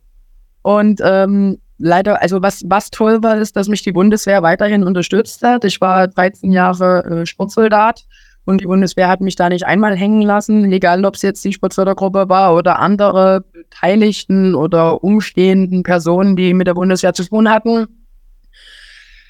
Und 0.61 1.01
ähm, 1.03 1.59
leider, 1.77 2.21
also 2.21 2.41
was, 2.41 2.63
was 2.65 2.91
toll 2.91 3.23
war, 3.23 3.37
ist, 3.37 3.55
dass 3.55 3.67
mich 3.67 3.81
die 3.83 3.91
Bundeswehr 3.91 4.43
weiterhin 4.43 4.83
unterstützt 4.83 5.41
hat. 5.43 5.65
Ich 5.65 5.81
war 5.81 6.07
13 6.07 6.51
Jahre 6.51 7.03
äh, 7.05 7.25
Sportsoldat 7.25 8.05
und 8.45 8.61
die 8.61 8.65
Bundeswehr 8.65 9.07
hat 9.07 9.21
mich 9.21 9.35
da 9.35 9.49
nicht 9.49 9.65
einmal 9.65 9.95
hängen 9.95 10.21
lassen, 10.21 10.71
egal 10.71 11.05
ob 11.05 11.15
es 11.15 11.21
jetzt 11.21 11.43
die 11.45 11.53
Sportfördergruppe 11.53 12.29
war 12.29 12.55
oder 12.55 12.79
andere 12.79 13.41
Beteiligten 13.53 14.55
oder 14.55 15.03
umstehenden 15.03 15.83
Personen, 15.83 16.35
die 16.35 16.53
mit 16.53 16.67
der 16.67 16.73
Bundeswehr 16.73 17.13
zu 17.13 17.23
tun 17.23 17.49
hatten. 17.49 17.87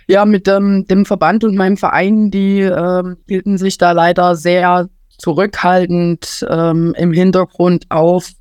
Ja, 0.10 0.26
mit 0.26 0.48
ähm, 0.48 0.86
dem 0.88 1.06
Verband 1.06 1.44
und 1.44 1.56
meinem 1.56 1.78
Verein, 1.78 2.32
die 2.32 2.62
äh, 2.62 3.04
hielten 3.28 3.60
sich 3.60 3.78
da 3.78 3.92
leider 3.92 4.36
sehr 4.36 4.90
zurückhaltend 5.20 6.48
ähm, 6.50 6.96
im 6.98 7.14
Hintergrund 7.14 7.86
auf 7.90 8.32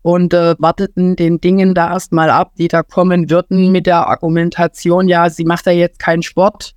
und 0.00 0.32
äh, 0.32 0.54
warteten 0.58 1.16
den 1.16 1.38
Dingen 1.38 1.74
da 1.74 1.90
erstmal 1.90 2.30
ab, 2.30 2.52
die 2.56 2.68
da 2.68 2.82
kommen 2.82 3.28
würden 3.28 3.70
mit 3.70 3.84
der 3.84 4.06
Argumentation, 4.06 5.08
ja, 5.08 5.28
sie 5.28 5.44
macht 5.44 5.66
ja 5.66 5.72
jetzt 5.72 5.98
keinen 5.98 6.22
Sport. 6.22 6.72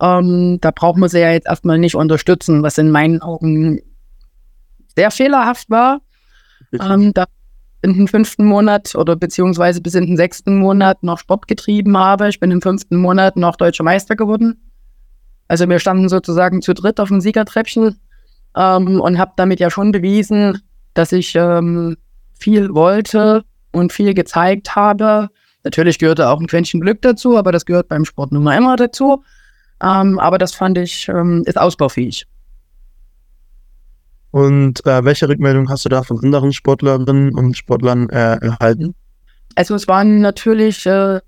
Ähm, 0.00 0.58
da 0.60 0.70
braucht 0.70 0.96
man 0.96 1.08
sie 1.08 1.18
ja 1.18 1.32
jetzt 1.32 1.48
erstmal 1.48 1.78
nicht 1.78 1.96
unterstützen, 1.96 2.62
was 2.62 2.78
in 2.78 2.92
meinen 2.92 3.20
Augen 3.20 3.80
sehr 4.94 5.10
fehlerhaft 5.10 5.68
war. 5.68 6.00
Ähm, 6.72 7.12
da 7.12 7.24
in 7.82 7.94
den 7.94 8.08
fünften 8.08 8.44
Monat 8.44 8.94
oder 8.94 9.16
beziehungsweise 9.16 9.80
bis 9.80 9.94
in 9.94 10.06
den 10.06 10.16
sechsten 10.16 10.58
Monat 10.58 11.02
noch 11.02 11.18
Sport 11.18 11.48
getrieben 11.48 11.96
habe. 11.96 12.28
Ich 12.28 12.40
bin 12.40 12.50
im 12.50 12.60
fünften 12.60 12.96
Monat 12.96 13.36
noch 13.36 13.56
deutscher 13.56 13.84
Meister 13.84 14.16
geworden. 14.16 14.60
Also 15.48 15.68
wir 15.68 15.78
standen 15.78 16.08
sozusagen 16.08 16.62
zu 16.62 16.74
dritt 16.74 17.00
auf 17.00 17.08
dem 17.08 17.20
Siegertreppchen 17.20 17.98
ähm, 18.56 19.00
und 19.00 19.18
habe 19.18 19.32
damit 19.36 19.60
ja 19.60 19.70
schon 19.70 19.92
bewiesen, 19.92 20.60
dass 20.94 21.12
ich 21.12 21.34
ähm, 21.34 21.96
viel 22.34 22.74
wollte 22.74 23.44
und 23.72 23.92
viel 23.92 24.14
gezeigt 24.14 24.76
habe. 24.76 25.28
Natürlich 25.64 25.98
gehörte 25.98 26.28
auch 26.28 26.40
ein 26.40 26.46
Quäntchen 26.46 26.80
Glück 26.80 27.02
dazu, 27.02 27.36
aber 27.36 27.52
das 27.52 27.66
gehört 27.66 27.88
beim 27.88 28.04
Sport 28.04 28.32
nun 28.32 28.44
mal 28.44 28.56
immer 28.56 28.76
dazu. 28.76 29.24
Ähm, 29.82 30.18
aber 30.18 30.38
das 30.38 30.54
fand 30.54 30.78
ich, 30.78 31.08
ähm, 31.08 31.42
ist 31.46 31.58
ausbaufähig. 31.58 32.26
Und 34.30 34.84
äh, 34.86 35.04
welche 35.04 35.28
Rückmeldung 35.28 35.68
hast 35.68 35.84
du 35.84 35.88
da 35.88 36.02
von 36.02 36.22
anderen 36.22 36.52
Sportlerinnen 36.52 37.34
und 37.34 37.56
Sportlern 37.56 38.08
äh, 38.10 38.36
erhalten? 38.36 38.94
Also 39.56 39.74
es 39.74 39.88
waren 39.88 40.20
natürlich, 40.20 40.86
äh, 40.86 41.20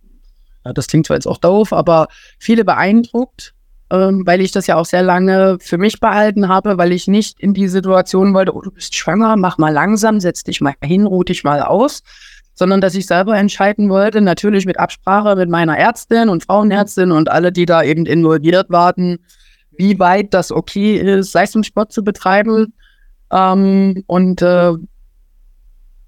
das 0.62 0.87
klingt 0.87 1.06
zwar 1.06 1.16
jetzt 1.16 1.26
auch 1.26 1.38
doof, 1.38 1.73
aber 1.73 2.06
viele 2.38 2.64
beeindruckt, 2.64 3.54
ähm, 3.90 4.25
weil 4.25 4.40
ich 4.40 4.52
das 4.52 4.66
ja 4.68 4.76
auch 4.76 4.87
sehr 4.87 5.02
lange 5.02 5.59
für 5.61 5.78
mich 5.78 6.00
behalten 6.00 6.49
habe, 6.49 6.78
weil 6.78 6.92
ich 6.92 7.09
nicht 7.09 7.40
in 7.40 7.54
die 7.54 7.68
Situation 7.68 8.32
wollte, 8.35 8.54
oh, 8.54 8.61
du 8.61 8.71
bist 8.71 8.94
schwanger, 8.94 9.37
mach 9.37 9.59
mal 9.59 9.73
langsam, 9.73 10.21
setz 10.21 10.44
dich 10.44 10.61
mal 10.61 10.75
hin, 10.82 11.04
ruh 11.04 11.25
dich 11.25 11.42
mal 11.42 11.61
aus, 11.61 12.02
sondern 12.54 12.80
dass 12.80 12.94
ich 12.94 13.06
selber 13.06 13.37
entscheiden 13.37 13.88
wollte, 13.88 14.21
natürlich 14.21 14.64
mit 14.64 14.78
Absprache 14.78 15.37
mit 15.37 15.50
meiner 15.50 15.76
Ärztin 15.76 16.28
und 16.28 16.44
Frauenärztin 16.44 17.11
und 17.11 17.30
alle, 17.30 17.50
die 17.50 17.66
da 17.66 17.82
eben 17.82 18.06
involviert 18.06 18.71
waren, 18.71 19.18
wie 19.76 19.99
weit 19.99 20.32
das 20.32 20.52
okay 20.52 20.97
ist, 20.97 21.35
Leistungssport 21.35 21.92
zu 21.92 22.04
betreiben. 22.04 22.73
Ähm, 23.32 24.04
und 24.06 24.42
äh, 24.42 24.72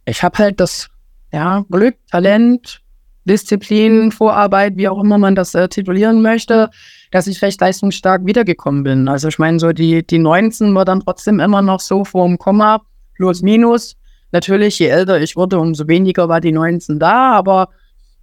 ich 0.05 0.23
habe 0.23 0.39
halt 0.39 0.61
das 0.61 0.91
ja, 1.33 1.65
Glück, 1.71 1.97
Talent, 2.11 2.81
Disziplin, 3.25 4.13
Vorarbeit, 4.13 4.77
wie 4.77 4.89
auch 4.89 5.03
immer 5.03 5.19
man 5.19 5.35
das 5.35 5.55
äh, 5.55 5.69
titulieren 5.69 6.23
möchte, 6.23 6.71
dass 7.11 7.27
ich 7.27 7.43
recht 7.43 7.61
leistungsstark 7.61 8.27
wiedergekommen 8.27 8.85
bin. 8.85 9.09
Also 9.09 9.29
ich 9.29 9.39
meine, 9.39 9.59
so 9.59 9.73
die, 9.73 10.07
die 10.07 10.19
19 10.19 10.75
war 10.75 10.85
dann 10.85 11.01
trotzdem 11.01 11.41
immer 11.41 11.63
noch 11.63 11.81
so 11.81 12.05
vor 12.05 12.27
dem 12.27 12.39
Komma, 12.39 12.83
plus 13.17 13.43
minus. 13.43 13.97
Natürlich, 14.33 14.79
je 14.79 14.89
älter 14.89 15.21
ich 15.21 15.37
wurde, 15.37 15.59
umso 15.59 15.89
weniger 15.89 16.29
war 16.29 16.41
die 16.41 16.53
19 16.53 16.99
da, 16.99 17.33
aber 17.33 17.71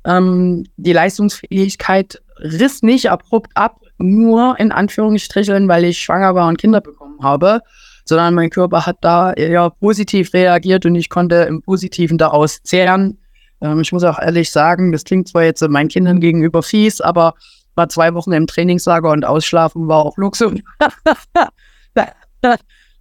ähm, 0.05 0.65
die 0.77 0.93
Leistungsfähigkeit 0.93 2.21
riss 2.37 2.83
nicht 2.83 3.09
abrupt 3.09 3.51
ab, 3.55 3.81
nur 3.97 4.59
in 4.59 4.71
Anführungsstrichen, 4.71 5.67
weil 5.67 5.85
ich 5.85 5.99
schwanger 5.99 6.35
war 6.35 6.47
und 6.47 6.57
Kinder 6.57 6.81
bekommen 6.81 7.19
habe, 7.21 7.61
sondern 8.05 8.33
mein 8.33 8.49
Körper 8.49 8.85
hat 8.85 8.97
da 9.01 9.33
eher 9.33 9.69
positiv 9.69 10.33
reagiert 10.33 10.85
und 10.85 10.95
ich 10.95 11.09
konnte 11.09 11.35
im 11.43 11.61
Positiven 11.61 12.17
daraus 12.17 12.61
zehren. 12.63 13.17
Ähm, 13.61 13.81
ich 13.81 13.91
muss 13.91 14.03
auch 14.03 14.19
ehrlich 14.19 14.51
sagen, 14.51 14.91
das 14.91 15.03
klingt 15.03 15.27
zwar 15.27 15.43
jetzt 15.43 15.61
meinen 15.67 15.89
Kindern 15.89 16.19
gegenüber 16.19 16.63
fies, 16.63 17.01
aber 17.01 17.33
war 17.75 17.89
zwei 17.89 18.13
Wochen 18.13 18.33
im 18.33 18.47
Trainingslager 18.47 19.11
und 19.11 19.25
ausschlafen 19.25 19.87
war 19.87 20.05
auch 20.05 20.17
Luxus. 20.17 20.53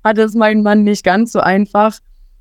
hatte 0.04 0.23
es 0.23 0.35
mein 0.35 0.62
Mann 0.62 0.85
nicht 0.85 1.04
ganz 1.04 1.33
so 1.33 1.40
einfach. 1.40 1.99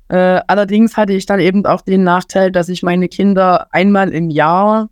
Äh, 0.08 0.40
allerdings 0.46 0.96
hatte 0.96 1.12
ich 1.12 1.26
dann 1.26 1.40
eben 1.40 1.64
auch 1.66 1.82
den 1.82 2.02
Nachteil, 2.02 2.50
dass 2.50 2.68
ich 2.68 2.82
meine 2.82 3.08
Kinder 3.08 3.68
einmal 3.72 4.10
im 4.10 4.30
Jahr 4.30 4.88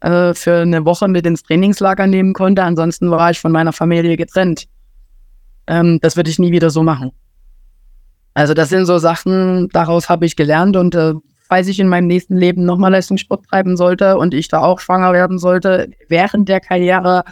äh, 0.00 0.34
für 0.34 0.60
eine 0.60 0.84
Woche 0.84 1.08
mit 1.08 1.26
ins 1.26 1.42
Trainingslager 1.42 2.06
nehmen 2.06 2.32
konnte. 2.32 2.62
Ansonsten 2.62 3.10
war 3.10 3.30
ich 3.30 3.40
von 3.40 3.52
meiner 3.52 3.72
Familie 3.72 4.16
getrennt. 4.16 4.66
Ähm, 5.72 5.98
das 6.02 6.16
würde 6.16 6.28
ich 6.28 6.38
nie 6.38 6.52
wieder 6.52 6.68
so 6.68 6.82
machen. 6.82 7.12
Also 8.34 8.52
das 8.52 8.68
sind 8.68 8.84
so 8.84 8.98
Sachen, 8.98 9.68
daraus 9.70 10.10
habe 10.10 10.26
ich 10.26 10.36
gelernt 10.36 10.76
und 10.76 10.94
äh, 10.94 11.14
falls 11.48 11.66
ich 11.66 11.80
in 11.80 11.88
meinem 11.88 12.08
nächsten 12.08 12.36
Leben 12.36 12.64
nochmal 12.64 12.92
Leistungssport 12.92 13.46
treiben 13.46 13.76
sollte 13.76 14.18
und 14.18 14.34
ich 14.34 14.48
da 14.48 14.60
auch 14.60 14.80
schwanger 14.80 15.14
werden 15.14 15.38
sollte, 15.38 15.90
während 16.08 16.48
der 16.50 16.60
Karriere 16.60 17.24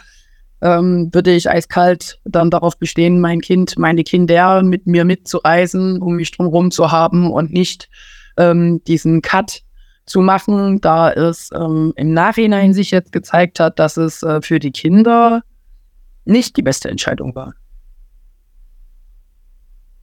ähm, 0.61 1.09
würde 1.11 1.31
ich 1.31 1.49
eiskalt 1.49 2.19
dann 2.23 2.49
darauf 2.49 2.77
bestehen, 2.77 3.19
mein 3.19 3.41
Kind, 3.41 3.77
meine 3.77 4.03
Kinder 4.03 4.63
mit 4.63 4.87
mir 4.87 5.05
mitzureisen, 5.05 6.01
um 6.01 6.15
mich 6.15 6.31
drumherum 6.31 6.71
zu 6.71 6.91
haben 6.91 7.31
und 7.31 7.51
nicht 7.51 7.89
ähm, 8.37 8.83
diesen 8.85 9.21
Cut 9.21 9.61
zu 10.05 10.19
machen, 10.21 10.81
da 10.81 11.11
es 11.11 11.51
ähm, 11.53 11.93
im 11.95 12.13
Nachhinein 12.13 12.73
sich 12.73 12.89
jetzt 12.89 13.11
gezeigt 13.11 13.59
hat, 13.59 13.77
dass 13.77 13.97
es 13.97 14.23
äh, 14.23 14.41
für 14.41 14.59
die 14.59 14.71
Kinder 14.71 15.43
nicht 16.25 16.57
die 16.57 16.63
beste 16.63 16.89
Entscheidung 16.89 17.35
war. 17.35 17.53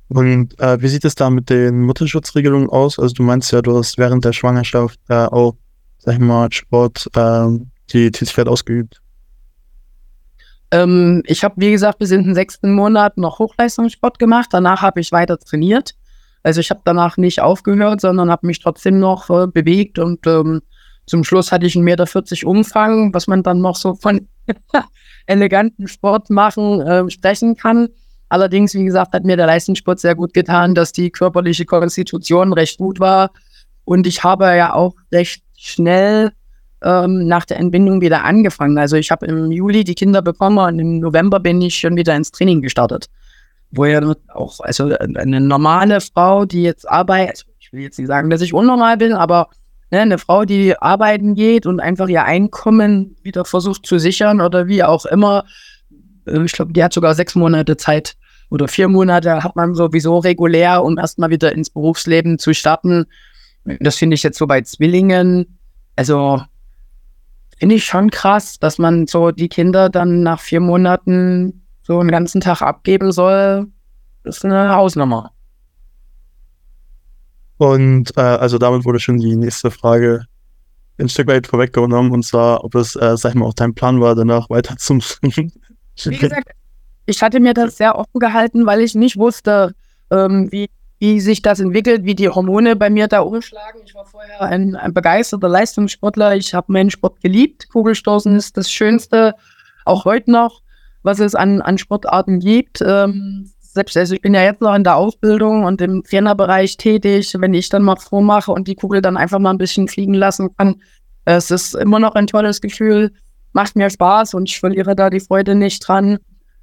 Und 0.08 0.58
äh, 0.58 0.80
wie 0.80 0.88
sieht 0.88 1.04
es 1.04 1.14
da 1.14 1.28
mit 1.28 1.50
den 1.50 1.82
Mutterschutzregelungen 1.82 2.70
aus? 2.70 2.98
Also 2.98 3.14
du 3.14 3.22
meinst 3.22 3.52
ja, 3.52 3.60
du 3.60 3.76
hast 3.76 3.98
während 3.98 4.24
der 4.24 4.32
Schwangerschaft 4.32 4.98
äh, 5.08 5.14
auch, 5.14 5.56
sag 5.98 6.14
ich 6.14 6.20
mal, 6.20 6.50
Sport, 6.50 7.08
äh, 7.14 7.48
die 7.92 8.10
Tätigkeit 8.10 8.48
ausgeübt. 8.48 9.02
Ähm, 10.70 11.22
ich 11.26 11.44
habe, 11.44 11.54
wie 11.58 11.70
gesagt, 11.70 11.98
bis 11.98 12.10
in 12.10 12.24
den 12.24 12.34
sechsten 12.34 12.72
Monat 12.72 13.16
noch 13.18 13.38
Hochleistungssport 13.38 14.18
gemacht. 14.18 14.48
Danach 14.52 14.82
habe 14.82 15.00
ich 15.00 15.12
weiter 15.12 15.38
trainiert. 15.38 15.94
Also 16.42 16.60
ich 16.60 16.70
habe 16.70 16.80
danach 16.84 17.16
nicht 17.16 17.40
aufgehört, 17.40 18.00
sondern 18.00 18.30
habe 18.30 18.46
mich 18.46 18.60
trotzdem 18.60 18.98
noch 18.98 19.28
äh, 19.28 19.46
bewegt 19.46 19.98
und 19.98 20.26
ähm, 20.26 20.62
zum 21.06 21.24
Schluss 21.24 21.52
hatte 21.52 21.66
ich 21.66 21.74
einen 21.74 21.84
Meter 21.84 22.06
40 22.06 22.44
Umfang, 22.44 23.12
was 23.14 23.26
man 23.26 23.42
dann 23.42 23.60
noch 23.60 23.76
so 23.76 23.94
von 23.94 24.28
eleganten 25.26 25.88
Sport 25.88 26.30
machen 26.30 26.80
äh, 26.80 27.10
sprechen 27.10 27.56
kann. 27.56 27.88
Allerdings, 28.28 28.74
wie 28.74 28.84
gesagt, 28.84 29.14
hat 29.14 29.24
mir 29.24 29.36
der 29.36 29.46
Leistungssport 29.46 30.00
sehr 30.00 30.14
gut 30.14 30.34
getan, 30.34 30.74
dass 30.74 30.92
die 30.92 31.10
körperliche 31.10 31.64
Konstitution 31.64 32.52
recht 32.52 32.78
gut 32.78 33.00
war. 33.00 33.30
Und 33.84 34.06
ich 34.06 34.22
habe 34.22 34.44
ja 34.54 34.74
auch 34.74 34.94
recht 35.12 35.42
schnell 35.56 36.32
ähm, 36.82 37.26
nach 37.26 37.44
der 37.44 37.58
Entbindung 37.58 38.00
wieder 38.00 38.24
angefangen. 38.24 38.78
Also 38.78 38.96
ich 38.96 39.10
habe 39.10 39.26
im 39.26 39.50
Juli 39.50 39.84
die 39.84 39.94
Kinder 39.94 40.22
bekommen 40.22 40.58
und 40.58 40.78
im 40.78 41.00
November 41.00 41.40
bin 41.40 41.60
ich 41.62 41.76
schon 41.76 41.96
wieder 41.96 42.14
ins 42.14 42.30
Training 42.30 42.62
gestartet. 42.62 43.06
Wo 43.70 43.84
ja 43.84 44.00
auch, 44.28 44.60
also 44.60 44.94
eine 44.98 45.40
normale 45.40 46.00
Frau, 46.00 46.44
die 46.44 46.62
jetzt 46.62 46.88
arbeitet, 46.88 47.30
also 47.30 47.44
ich 47.58 47.72
will 47.72 47.82
jetzt 47.82 47.98
nicht 47.98 48.08
sagen, 48.08 48.30
dass 48.30 48.40
ich 48.40 48.54
unnormal 48.54 48.96
bin, 48.96 49.12
aber 49.12 49.48
ne, 49.90 50.00
eine 50.00 50.18
Frau, 50.18 50.44
die 50.44 50.76
arbeiten 50.78 51.34
geht 51.34 51.66
und 51.66 51.80
einfach 51.80 52.08
ihr 52.08 52.24
Einkommen 52.24 53.16
wieder 53.22 53.44
versucht 53.44 53.84
zu 53.84 53.98
sichern 53.98 54.40
oder 54.40 54.68
wie 54.68 54.82
auch 54.82 55.04
immer, 55.06 55.44
äh, 55.44 55.67
ich 56.44 56.52
glaube, 56.52 56.72
die 56.72 56.82
hat 56.82 56.92
sogar 56.92 57.14
sechs 57.14 57.34
Monate 57.34 57.76
Zeit 57.76 58.16
oder 58.50 58.68
vier 58.68 58.88
Monate 58.88 59.42
hat 59.42 59.56
man 59.56 59.74
sowieso 59.74 60.18
regulär, 60.18 60.82
um 60.82 60.98
erstmal 60.98 61.30
wieder 61.30 61.52
ins 61.52 61.70
Berufsleben 61.70 62.38
zu 62.38 62.54
starten. 62.54 63.06
Das 63.80 63.96
finde 63.96 64.14
ich 64.14 64.22
jetzt 64.22 64.38
so 64.38 64.46
bei 64.46 64.62
Zwillingen. 64.62 65.58
Also 65.96 66.42
finde 67.58 67.74
ich 67.74 67.84
schon 67.84 68.10
krass, 68.10 68.58
dass 68.58 68.78
man 68.78 69.06
so 69.06 69.30
die 69.30 69.48
Kinder 69.48 69.90
dann 69.90 70.22
nach 70.22 70.40
vier 70.40 70.60
Monaten 70.60 71.66
so 71.82 71.98
einen 71.98 72.10
ganzen 72.10 72.40
Tag 72.40 72.62
abgeben 72.62 73.12
soll. 73.12 73.66
Das 74.22 74.38
ist 74.38 74.44
eine 74.44 74.74
Hausnummer. 74.74 75.32
Und 77.58 78.16
äh, 78.16 78.20
also 78.20 78.56
damit 78.56 78.84
wurde 78.84 79.00
schon 79.00 79.18
die 79.18 79.36
nächste 79.36 79.70
Frage 79.70 80.24
ein 80.98 81.08
Stück 81.08 81.28
weit 81.28 81.46
vorweggenommen, 81.46 82.12
und 82.12 82.24
zwar, 82.24 82.64
ob 82.64 82.72
das, 82.72 82.96
äh, 82.96 83.16
sag 83.16 83.30
ich 83.30 83.34
mal, 83.36 83.46
auch 83.46 83.54
dein 83.54 83.74
Plan 83.74 84.00
war, 84.00 84.14
danach 84.14 84.50
weiter 84.50 84.76
zum 84.78 85.00
Wie 86.04 86.16
gesagt, 86.16 86.50
ich 87.06 87.22
hatte 87.22 87.40
mir 87.40 87.54
das 87.54 87.76
sehr 87.76 87.96
offen 87.96 88.18
gehalten, 88.18 88.66
weil 88.66 88.80
ich 88.80 88.94
nicht 88.94 89.16
wusste, 89.16 89.74
ähm, 90.10 90.52
wie, 90.52 90.68
wie 90.98 91.20
sich 91.20 91.42
das 91.42 91.60
entwickelt, 91.60 92.04
wie 92.04 92.14
die 92.14 92.28
Hormone 92.28 92.76
bei 92.76 92.90
mir 92.90 93.08
da 93.08 93.20
umschlagen. 93.20 93.80
Ich 93.84 93.94
war 93.94 94.04
vorher 94.04 94.40
ein, 94.42 94.76
ein 94.76 94.92
begeisterter 94.92 95.48
Leistungssportler. 95.48 96.36
Ich 96.36 96.54
habe 96.54 96.72
meinen 96.72 96.90
Sport 96.90 97.20
geliebt. 97.20 97.68
Kugelstoßen 97.70 98.36
ist 98.36 98.56
das 98.56 98.70
Schönste, 98.70 99.34
auch 99.84 100.04
heute 100.04 100.30
noch, 100.30 100.62
was 101.02 101.18
es 101.18 101.34
an, 101.34 101.62
an 101.62 101.78
Sportarten 101.78 102.40
gibt. 102.40 102.82
Ähm, 102.82 103.50
selbst, 103.60 103.96
also 103.96 104.14
ich 104.14 104.20
bin 104.20 104.34
ja 104.34 104.42
jetzt 104.42 104.60
noch 104.60 104.74
in 104.74 104.84
der 104.84 104.96
Ausbildung 104.96 105.64
und 105.64 105.80
im 105.80 106.02
Trainerbereich 106.02 106.76
tätig. 106.76 107.34
Wenn 107.38 107.54
ich 107.54 107.68
dann 107.68 107.82
mal 107.82 107.96
vormache 107.96 108.52
und 108.52 108.68
die 108.68 108.74
Kugel 108.74 109.00
dann 109.00 109.16
einfach 109.16 109.38
mal 109.38 109.50
ein 109.50 109.58
bisschen 109.58 109.88
fliegen 109.88 110.14
lassen 110.14 110.54
kann, 110.56 110.82
es 111.24 111.50
ist 111.50 111.74
immer 111.74 111.98
noch 111.98 112.14
ein 112.14 112.26
tolles 112.26 112.60
Gefühl 112.60 113.12
macht 113.52 113.76
mir 113.76 113.90
Spaß 113.90 114.34
und 114.34 114.48
ich 114.48 114.60
verliere 114.60 114.94
da 114.94 115.10
die 115.10 115.20
Freude 115.20 115.54
nicht 115.54 115.86
dran. 115.86 116.18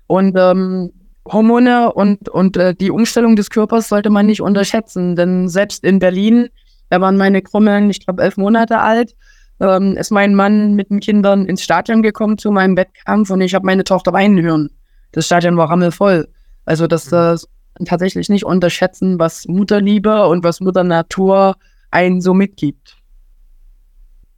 Und 0.07 0.35
ähm, 0.37 0.91
Hormone 1.27 1.91
und, 1.93 2.29
und 2.29 2.57
äh, 2.57 2.75
die 2.75 2.91
Umstellung 2.91 3.35
des 3.35 3.49
Körpers 3.49 3.89
sollte 3.89 4.09
man 4.09 4.27
nicht 4.27 4.41
unterschätzen, 4.41 5.15
denn 5.15 5.47
selbst 5.47 5.83
in 5.83 5.99
Berlin, 5.99 6.49
da 6.89 7.01
waren 7.01 7.17
meine 7.17 7.41
Krummeln, 7.41 7.89
ich 7.89 8.05
glaube, 8.05 8.21
elf 8.21 8.37
Monate 8.37 8.79
alt, 8.79 9.15
ähm, 9.59 9.97
ist 9.97 10.11
mein 10.11 10.35
Mann 10.35 10.75
mit 10.75 10.89
den 10.89 10.99
Kindern 10.99 11.45
ins 11.45 11.63
Stadion 11.63 12.03
gekommen 12.03 12.37
zu 12.37 12.51
meinem 12.51 12.77
Wettkampf 12.77 13.29
und 13.31 13.41
ich 13.41 13.55
habe 13.55 13.65
meine 13.65 13.83
Tochter 13.83 14.13
weinen 14.13 14.41
hören. 14.41 14.69
Das 15.13 15.25
Stadion 15.25 15.57
war 15.57 15.69
rammelvoll. 15.69 16.27
Also 16.65 16.87
das 16.87 17.11
äh, 17.11 17.37
tatsächlich 17.85 18.29
nicht 18.29 18.45
unterschätzen, 18.45 19.17
was 19.17 19.47
Mutterliebe 19.47 20.27
und 20.27 20.43
was 20.43 20.59
Mutter 20.59 20.83
Natur 20.83 21.55
einen 21.89 22.21
so 22.21 22.33
mitgibt. 22.33 22.97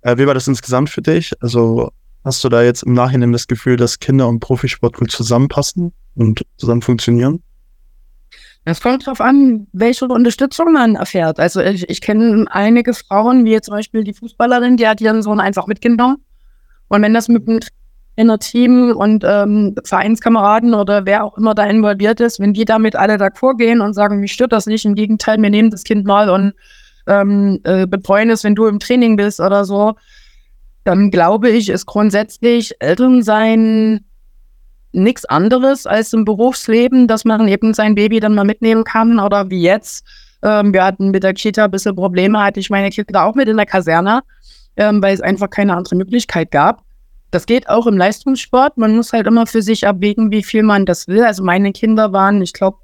Äh, 0.02 0.18
wie 0.18 0.28
war 0.28 0.34
das 0.34 0.48
insgesamt 0.48 0.90
für 0.90 1.02
dich? 1.02 1.34
Also 1.42 1.92
hast 2.28 2.44
du 2.44 2.50
da 2.50 2.62
jetzt 2.62 2.84
im 2.84 2.94
Nachhinein 2.94 3.32
das 3.32 3.48
Gefühl, 3.48 3.78
dass 3.78 4.00
Kinder- 4.00 4.28
und 4.28 4.42
Profisport 4.42 4.98
gut 4.98 5.10
zusammenpassen 5.12 5.94
und 6.16 6.46
zusammen 6.58 6.82
funktionieren? 6.82 7.42
Es 8.66 8.82
kommt 8.82 9.08
darauf 9.08 9.22
an, 9.22 9.68
welche 9.72 10.06
Unterstützung 10.06 10.74
man 10.74 10.96
erfährt. 10.96 11.40
Also 11.40 11.62
ich, 11.62 11.90
ich 11.90 12.02
kenne 12.02 12.46
einige 12.50 12.94
Frauen, 12.94 13.46
wie 13.46 13.60
zum 13.62 13.76
Beispiel 13.76 14.04
die 14.04 14.14
Fußballerin, 14.14 14.76
die 14.76 14.86
hat 14.86 15.00
ihren 15.00 15.22
Sohn 15.22 15.40
einfach 15.40 15.68
mitgenommen. 15.68 16.18
Und 16.90 17.02
wenn 17.02 17.14
das 17.14 17.30
mit 17.30 17.48
einem 17.48 17.62
Trainerteam 18.18 18.92
und 18.92 19.24
ähm, 19.26 19.76
Vereinskameraden 19.86 20.74
oder 20.74 21.06
wer 21.06 21.24
auch 21.24 21.38
immer 21.38 21.56
da 21.56 21.64
involviert 21.64 22.20
ist, 22.20 22.42
wenn 22.42 22.54
die 22.54 22.66
damit 22.66 22.98
alle 22.98 23.16
d'accord 23.16 23.56
gehen 23.56 23.80
und 23.80 23.94
sagen, 23.94 24.20
mich 24.20 24.34
stört 24.34 24.52
das 24.52 24.66
nicht, 24.66 24.84
im 24.84 24.96
Gegenteil, 24.96 25.42
wir 25.42 25.50
nehmen 25.50 25.72
das 25.72 25.86
Kind 25.86 26.06
mal 26.06 26.30
und 26.30 26.54
ähm, 27.08 27.62
äh, 27.64 27.88
betreuen 27.88 28.30
es, 28.30 28.44
wenn 28.44 28.56
du 28.56 28.66
im 28.66 28.80
Training 28.80 29.16
bist 29.16 29.40
oder 29.40 29.64
so, 29.64 29.96
dann 30.88 31.12
glaube 31.12 31.50
ich, 31.50 31.68
ist 31.68 31.86
grundsätzlich 31.86 32.74
Elternsein 32.80 34.06
nichts 34.94 35.26
anderes 35.26 35.86
als 35.86 36.14
im 36.14 36.24
Berufsleben, 36.24 37.10
dass 37.10 37.26
man 37.26 37.46
eben 37.50 37.74
sein 37.74 37.94
Baby 37.94 38.22
dann 38.22 38.36
mal 38.36 38.46
mitnehmen 38.46 38.86
kann 38.86 39.20
oder 39.20 39.50
wie 39.50 39.62
jetzt. 39.62 40.06
Ähm, 40.44 40.72
wir 40.74 40.86
hatten 40.86 41.12
mit 41.12 41.24
der 41.24 41.34
Kita 41.34 41.66
ein 41.66 41.72
bisschen 41.72 41.94
Probleme, 41.94 42.42
hatte 42.42 42.62
ich 42.62 42.70
meine 42.70 42.90
Kinder 42.90 43.26
auch 43.26 43.36
mit 43.36 43.50
in 43.50 43.58
der 43.58 43.66
Kaserne, 43.66 44.22
ähm, 44.78 45.02
weil 45.02 45.14
es 45.14 45.20
einfach 45.20 45.50
keine 45.50 45.76
andere 45.76 45.98
Möglichkeit 45.98 46.52
gab. 46.52 46.84
Das 47.32 47.46
geht 47.46 47.68
auch 47.68 47.86
im 47.86 47.98
Leistungssport. 47.98 48.78
Man 48.78 48.96
muss 48.96 49.12
halt 49.12 49.28
immer 49.28 49.46
für 49.46 49.62
sich 49.62 49.86
abwägen, 49.86 50.32
wie 50.32 50.42
viel 50.42 50.64
man 50.64 50.86
das 50.86 51.10
will. 51.10 51.22
Also 51.22 51.44
meine 51.44 51.74
Kinder 51.74 52.14
waren, 52.14 52.42
ich 52.42 52.54
glaube, 52.54 52.78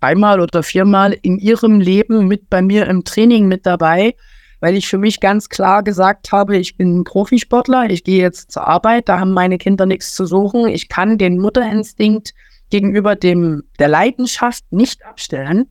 dreimal 0.00 0.40
oder 0.40 0.64
viermal 0.64 1.16
in 1.22 1.38
ihrem 1.38 1.78
Leben 1.78 2.26
mit 2.26 2.50
bei 2.50 2.60
mir 2.60 2.88
im 2.88 3.04
Training 3.04 3.46
mit 3.46 3.66
dabei, 3.66 4.16
weil 4.60 4.76
ich 4.76 4.88
für 4.88 4.98
mich 4.98 5.20
ganz 5.20 5.48
klar 5.48 5.82
gesagt 5.82 6.32
habe, 6.32 6.56
ich 6.56 6.76
bin 6.76 7.04
Profisportler, 7.04 7.90
ich 7.90 8.04
gehe 8.04 8.20
jetzt 8.20 8.52
zur 8.52 8.66
Arbeit, 8.66 9.08
da 9.08 9.20
haben 9.20 9.32
meine 9.32 9.58
Kinder 9.58 9.86
nichts 9.86 10.14
zu 10.14 10.26
suchen. 10.26 10.68
Ich 10.68 10.88
kann 10.88 11.18
den 11.18 11.38
Mutterinstinkt 11.38 12.32
gegenüber 12.70 13.14
dem 13.14 13.64
der 13.78 13.88
Leidenschaft 13.88 14.64
nicht 14.70 15.04
abstellen. 15.04 15.68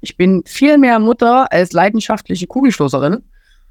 Ich 0.00 0.16
bin 0.16 0.42
viel 0.46 0.78
mehr 0.78 0.98
Mutter 0.98 1.52
als 1.52 1.72
leidenschaftliche 1.72 2.46
Kugelstoßerin 2.46 3.24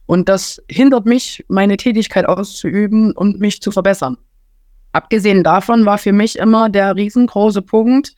und 0.06 0.30
das 0.30 0.62
hindert 0.70 1.06
mich, 1.06 1.46
meine 1.48 1.78
Tätigkeit 1.78 2.26
auszuüben 2.26 3.14
und 3.14 3.40
mich 3.40 3.62
zu 3.62 3.72
verbessern. 3.72 4.18
Abgesehen 4.92 5.44
davon 5.44 5.86
war 5.86 5.98
für 5.98 6.14
mich 6.14 6.38
immer 6.38 6.70
der 6.70 6.96
riesengroße 6.96 7.62
Punkt, 7.62 8.16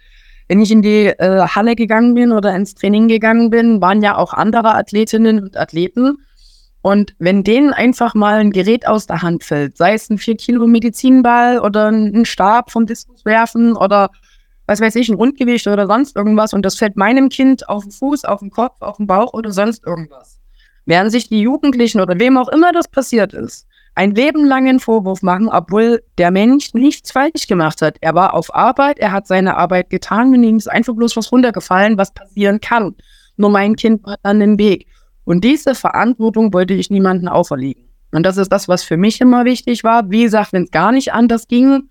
wenn 0.49 0.61
ich 0.61 0.71
in 0.71 0.81
die 0.81 1.05
äh, 1.05 1.45
Halle 1.47 1.75
gegangen 1.75 2.15
bin 2.15 2.31
oder 2.31 2.55
ins 2.55 2.73
Training 2.73 3.07
gegangen 3.07 3.51
bin, 3.51 3.81
waren 3.81 4.01
ja 4.01 4.17
auch 4.17 4.33
andere 4.33 4.73
Athletinnen 4.73 5.43
und 5.43 5.55
Athleten. 5.55 6.17
Und 6.81 7.13
wenn 7.19 7.43
denen 7.43 7.73
einfach 7.73 8.13
mal 8.13 8.39
ein 8.39 8.51
Gerät 8.51 8.87
aus 8.87 9.05
der 9.05 9.21
Hand 9.21 9.43
fällt, 9.43 9.75
sei 9.77 9.93
es 9.93 10.09
ein 10.09 10.17
4 10.17 10.37
Kilo 10.37 10.65
Medizinball 10.65 11.59
oder 11.59 11.89
ein 11.89 12.25
Stab 12.25 12.71
vom 12.71 12.85
Diskus 12.85 13.25
werfen 13.25 13.75
oder 13.75 14.09
was 14.65 14.79
weiß 14.79 14.95
ich, 14.95 15.09
ein 15.09 15.15
Rundgewicht 15.15 15.67
oder 15.67 15.87
sonst 15.87 16.15
irgendwas 16.15 16.53
und 16.53 16.63
das 16.63 16.75
fällt 16.75 16.95
meinem 16.95 17.29
Kind 17.29 17.67
auf 17.67 17.83
den 17.83 17.91
Fuß, 17.91 18.23
auf 18.23 18.39
den 18.39 18.51
Kopf, 18.51 18.81
auf 18.81 18.97
den 18.97 19.07
Bauch 19.07 19.33
oder 19.33 19.51
sonst 19.51 19.85
irgendwas. 19.85 20.39
Während 20.85 21.11
sich 21.11 21.27
die 21.27 21.41
Jugendlichen 21.41 21.99
oder 21.99 22.19
wem 22.19 22.37
auch 22.37 22.47
immer 22.49 22.71
das 22.71 22.87
passiert 22.87 23.33
ist, 23.33 23.67
ein 23.95 24.15
Leben 24.15 24.45
lang 24.45 24.69
einen 24.69 24.79
Vorwurf 24.79 25.21
machen, 25.21 25.49
obwohl 25.49 26.01
der 26.17 26.31
Mensch 26.31 26.73
nichts 26.73 27.11
falsch 27.11 27.47
gemacht 27.47 27.81
hat. 27.81 27.97
Er 27.99 28.15
war 28.15 28.33
auf 28.33 28.53
Arbeit, 28.55 28.99
er 28.99 29.11
hat 29.11 29.27
seine 29.27 29.57
Arbeit 29.57 29.89
getan 29.89 30.33
und 30.33 30.43
ihm 30.43 30.57
ist 30.57 30.69
einfach 30.69 30.95
bloß 30.95 31.17
was 31.17 31.31
runtergefallen, 31.31 31.97
was 31.97 32.13
passieren 32.13 32.61
kann. 32.61 32.95
Nur 33.35 33.49
mein 33.49 33.75
Kind 33.75 34.05
war 34.05 34.17
dann 34.23 34.39
im 34.39 34.57
Weg. 34.57 34.87
Und 35.29 35.43
diese 35.43 35.75
Verantwortung 35.75 36.53
wollte 36.55 36.73
ich 36.73 36.89
niemandem 36.89 37.27
auferlegen. 37.27 37.83
Und 38.11 38.23
das 38.23 38.37
ist 38.37 38.51
das, 38.51 38.67
was 38.67 38.83
für 38.83 38.97
mich 38.97 39.21
immer 39.21 39.45
wichtig 39.45 39.83
war. 39.83 40.09
Wie 40.09 40.23
gesagt, 40.23 40.53
wenn 40.53 40.63
es 40.63 40.71
gar 40.71 40.91
nicht 40.91 41.13
anders 41.13 41.47
ging, 41.47 41.87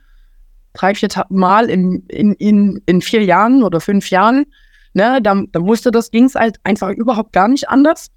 drei, 0.72 0.92
vier 0.96 1.08
Mal 1.28 1.70
in, 1.70 2.02
in, 2.08 2.32
in, 2.32 2.82
in 2.86 3.00
vier 3.00 3.22
Jahren 3.22 3.62
oder 3.62 3.80
fünf 3.80 4.10
Jahren, 4.10 4.46
ne, 4.92 5.20
dann, 5.22 5.46
dann 5.52 5.62
musste 5.62 5.92
das, 5.92 6.10
ging 6.10 6.24
es 6.24 6.34
halt 6.34 6.58
einfach 6.64 6.90
überhaupt 6.90 7.32
gar 7.32 7.46
nicht 7.46 7.68
anders. 7.68 8.08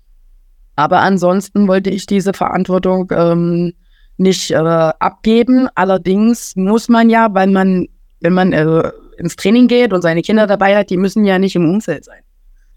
Aber 0.75 1.01
ansonsten 1.01 1.67
wollte 1.67 1.91
ich 1.91 2.07
diese 2.07 2.33
Verantwortung 2.33 3.11
ähm, 3.11 3.73
nicht 4.17 4.49
äh, 4.49 4.55
abgeben. 4.55 5.69
Allerdings 5.75 6.55
muss 6.55 6.89
man 6.89 7.11
ja, 7.11 7.31
weil 7.31 7.51
man, 7.51 7.87
wenn 8.21 8.33
man 8.33 8.53
äh, 8.53 8.91
ins 9.19 9.35
Training 9.35 9.67
geht 9.67 9.93
und 9.93 10.01
seine 10.01 10.23
Kinder 10.23 10.47
dabei 10.47 10.75
hat, 10.75 10.89
die 10.89 10.97
müssen 10.97 11.25
ja 11.25 11.37
nicht 11.37 11.55
im 11.55 11.69
Umfeld 11.69 12.05
sein. 12.05 12.23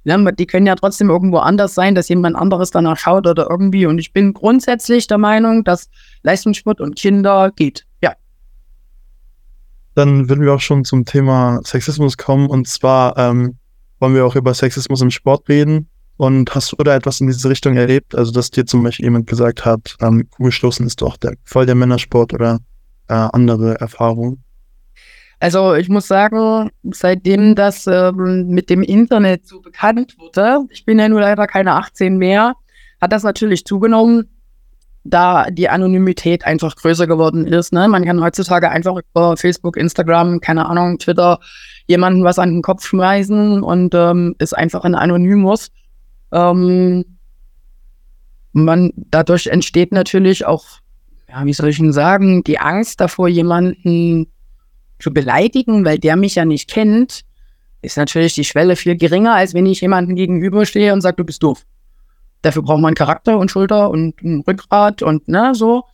Ja, 0.05 0.19
die 0.19 0.47
können 0.47 0.67
ja 0.67 0.75
trotzdem 0.75 1.09
irgendwo 1.09 1.39
anders 1.39 1.75
sein, 1.75 1.95
dass 1.95 2.09
jemand 2.09 2.37
anderes 2.37 2.71
danach 2.71 2.99
schaut 2.99 3.27
oder 3.27 3.49
irgendwie. 3.51 3.87
Und 3.87 3.99
ich 3.99 4.13
bin 4.13 4.35
grundsätzlich 4.35 5.07
der 5.07 5.19
Meinung, 5.19 5.65
dass 5.65 5.89
Leistungssport 6.23 6.81
und 6.81 6.97
Kinder 6.97 7.51
geht. 7.57 7.87
Ja. 8.03 8.13
Dann 9.95 10.29
würden 10.29 10.45
wir 10.45 10.53
auch 10.53 10.61
schon 10.61 10.85
zum 10.85 11.07
Thema 11.07 11.61
Sexismus 11.65 12.19
kommen. 12.19 12.49
Und 12.49 12.69
zwar 12.69 13.17
ähm, 13.17 13.57
wollen 13.99 14.15
wir 14.15 14.27
auch 14.27 14.37
über 14.37 14.53
Sexismus 14.53 15.01
im 15.01 15.11
Sport 15.11 15.49
reden. 15.49 15.89
Und 16.17 16.55
hast 16.55 16.73
du 16.73 16.77
da 16.77 16.95
etwas 16.95 17.21
in 17.21 17.27
diese 17.27 17.49
Richtung 17.49 17.77
erlebt? 17.77 18.15
Also, 18.15 18.31
dass 18.31 18.51
dir 18.51 18.67
zum 18.67 18.83
Beispiel 18.83 19.07
jemand 19.07 19.27
gesagt 19.27 19.65
hat, 19.65 19.97
ähm, 20.01 20.29
Kugelstoßen 20.31 20.87
ist 20.87 21.01
doch 21.01 21.17
der, 21.17 21.35
voll 21.45 21.67
der 21.67 21.75
Männersport 21.75 22.35
oder 22.35 22.61
äh, 23.09 23.15
andere 23.15 23.81
Erfahrungen? 23.81 24.44
Also 25.41 25.75
ich 25.75 25.89
muss 25.89 26.07
sagen, 26.07 26.71
seitdem 26.91 27.55
das 27.55 27.87
ähm, 27.87 28.47
mit 28.49 28.71
dem 28.71 28.83
Internet 28.83 29.47
so 29.47 29.61
bekannt 29.61 30.17
wurde, 30.19 30.61
ich 30.71 30.85
bin 30.85 30.99
ja 30.99 31.09
nur 31.09 31.21
leider 31.21 31.47
keine 31.47 31.75
18 31.75 32.17
mehr, 32.17 32.55
hat 33.01 33.13
das 33.13 33.23
natürlich 33.23 33.65
zugenommen, 33.65 34.29
da 35.05 35.51
die 35.51 35.69
Anonymität 35.69 36.47
einfach 36.47 36.75
größer 36.77 37.07
geworden 37.07 37.47
ist. 37.47 37.73
Ne? 37.73 37.87
Man 37.89 38.05
kann 38.05 38.23
heutzutage 38.23 38.71
einfach 38.71 38.97
über 39.13 39.37
Facebook, 39.37 39.77
Instagram, 39.77 40.41
keine 40.41 40.67
Ahnung, 40.67 40.99
Twitter 40.99 41.39
jemanden 41.87 42.25
was 42.25 42.39
an 42.39 42.51
den 42.51 42.63
Kopf 42.63 42.87
schmeißen 42.87 43.63
und 43.63 43.95
ähm, 43.95 44.35
ist 44.39 44.57
einfach 44.57 44.85
ein 44.85 44.95
Anonymus. 44.95 45.71
Ähm, 46.33 47.05
man, 48.53 48.93
dadurch 48.97 49.49
entsteht 49.49 49.93
natürlich 49.93 50.47
auch, 50.47 50.65
ja, 51.29 51.45
wie 51.45 51.53
soll 51.53 51.69
ich 51.69 51.77
denn 51.77 51.93
sagen, 51.93 52.43
die 52.45 52.59
Angst 52.59 53.01
davor, 53.01 53.29
jemanden 53.29 54.29
zu 54.99 55.13
beleidigen, 55.13 55.85
weil 55.85 55.99
der 55.99 56.17
mich 56.17 56.37
ja 56.37 56.45
nicht 56.45 56.71
kennt, 56.71 57.23
ist 57.83 57.97
natürlich 57.97 58.35
die 58.35 58.45
Schwelle 58.45 58.77
viel 58.77 58.97
geringer, 58.97 59.35
als 59.35 59.55
wenn 59.55 59.67
ich 59.67 59.81
jemanden 59.81 60.17
gegenüberstehe 60.17 60.93
und 60.93 61.01
sage, 61.01 61.17
du 61.17 61.25
bist 61.25 61.43
doof. 61.43 61.65
Dafür 62.43 62.63
braucht 62.63 62.81
man 62.81 62.95
Charakter 62.95 63.39
und 63.39 63.51
Schulter 63.51 63.91
und 63.91 64.23
ein 64.23 64.43
Rückgrat 64.47 65.03
und 65.03 65.29
ne, 65.29 65.55
so. 65.55 65.85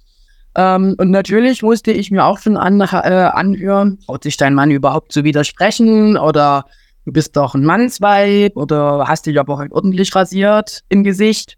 Ähm, 0.56 0.96
und 0.98 1.10
natürlich 1.10 1.62
musste 1.62 1.92
ich 1.92 2.10
mir 2.10 2.24
auch 2.24 2.38
schon 2.38 2.56
an, 2.56 2.80
äh, 2.80 2.84
anhören, 2.84 3.98
traut 4.04 4.24
sich 4.24 4.36
dein 4.36 4.54
Mann 4.54 4.70
überhaupt 4.70 5.12
zu 5.12 5.22
widersprechen 5.22 6.16
oder 6.16 6.64
du 7.04 7.12
bist 7.12 7.36
doch 7.36 7.54
ein 7.54 7.64
Mannsweib 7.64 8.56
oder 8.56 9.04
hast 9.06 9.26
dich 9.26 9.38
aber 9.38 9.58
halt 9.58 9.72
ordentlich 9.72 10.14
rasiert 10.14 10.82
im 10.88 11.04
Gesicht 11.04 11.56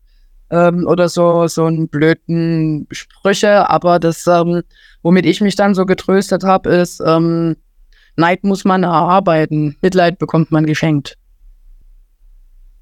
ähm, 0.52 0.86
oder 0.86 1.08
so, 1.08 1.48
so 1.48 1.64
einen 1.64 1.88
blöden 1.88 2.86
Sprüche. 2.92 3.68
Aber 3.68 3.98
das, 3.98 4.26
ähm, 4.26 4.62
womit 5.02 5.26
ich 5.26 5.40
mich 5.40 5.56
dann 5.56 5.74
so 5.74 5.84
getröstet 5.86 6.44
habe, 6.44 6.70
ist, 6.70 7.02
ähm, 7.04 7.56
Neid 8.16 8.44
muss 8.44 8.64
man 8.64 8.82
erarbeiten, 8.82 9.76
Mitleid 9.80 10.18
bekommt 10.18 10.52
man 10.52 10.66
geschenkt. 10.66 11.16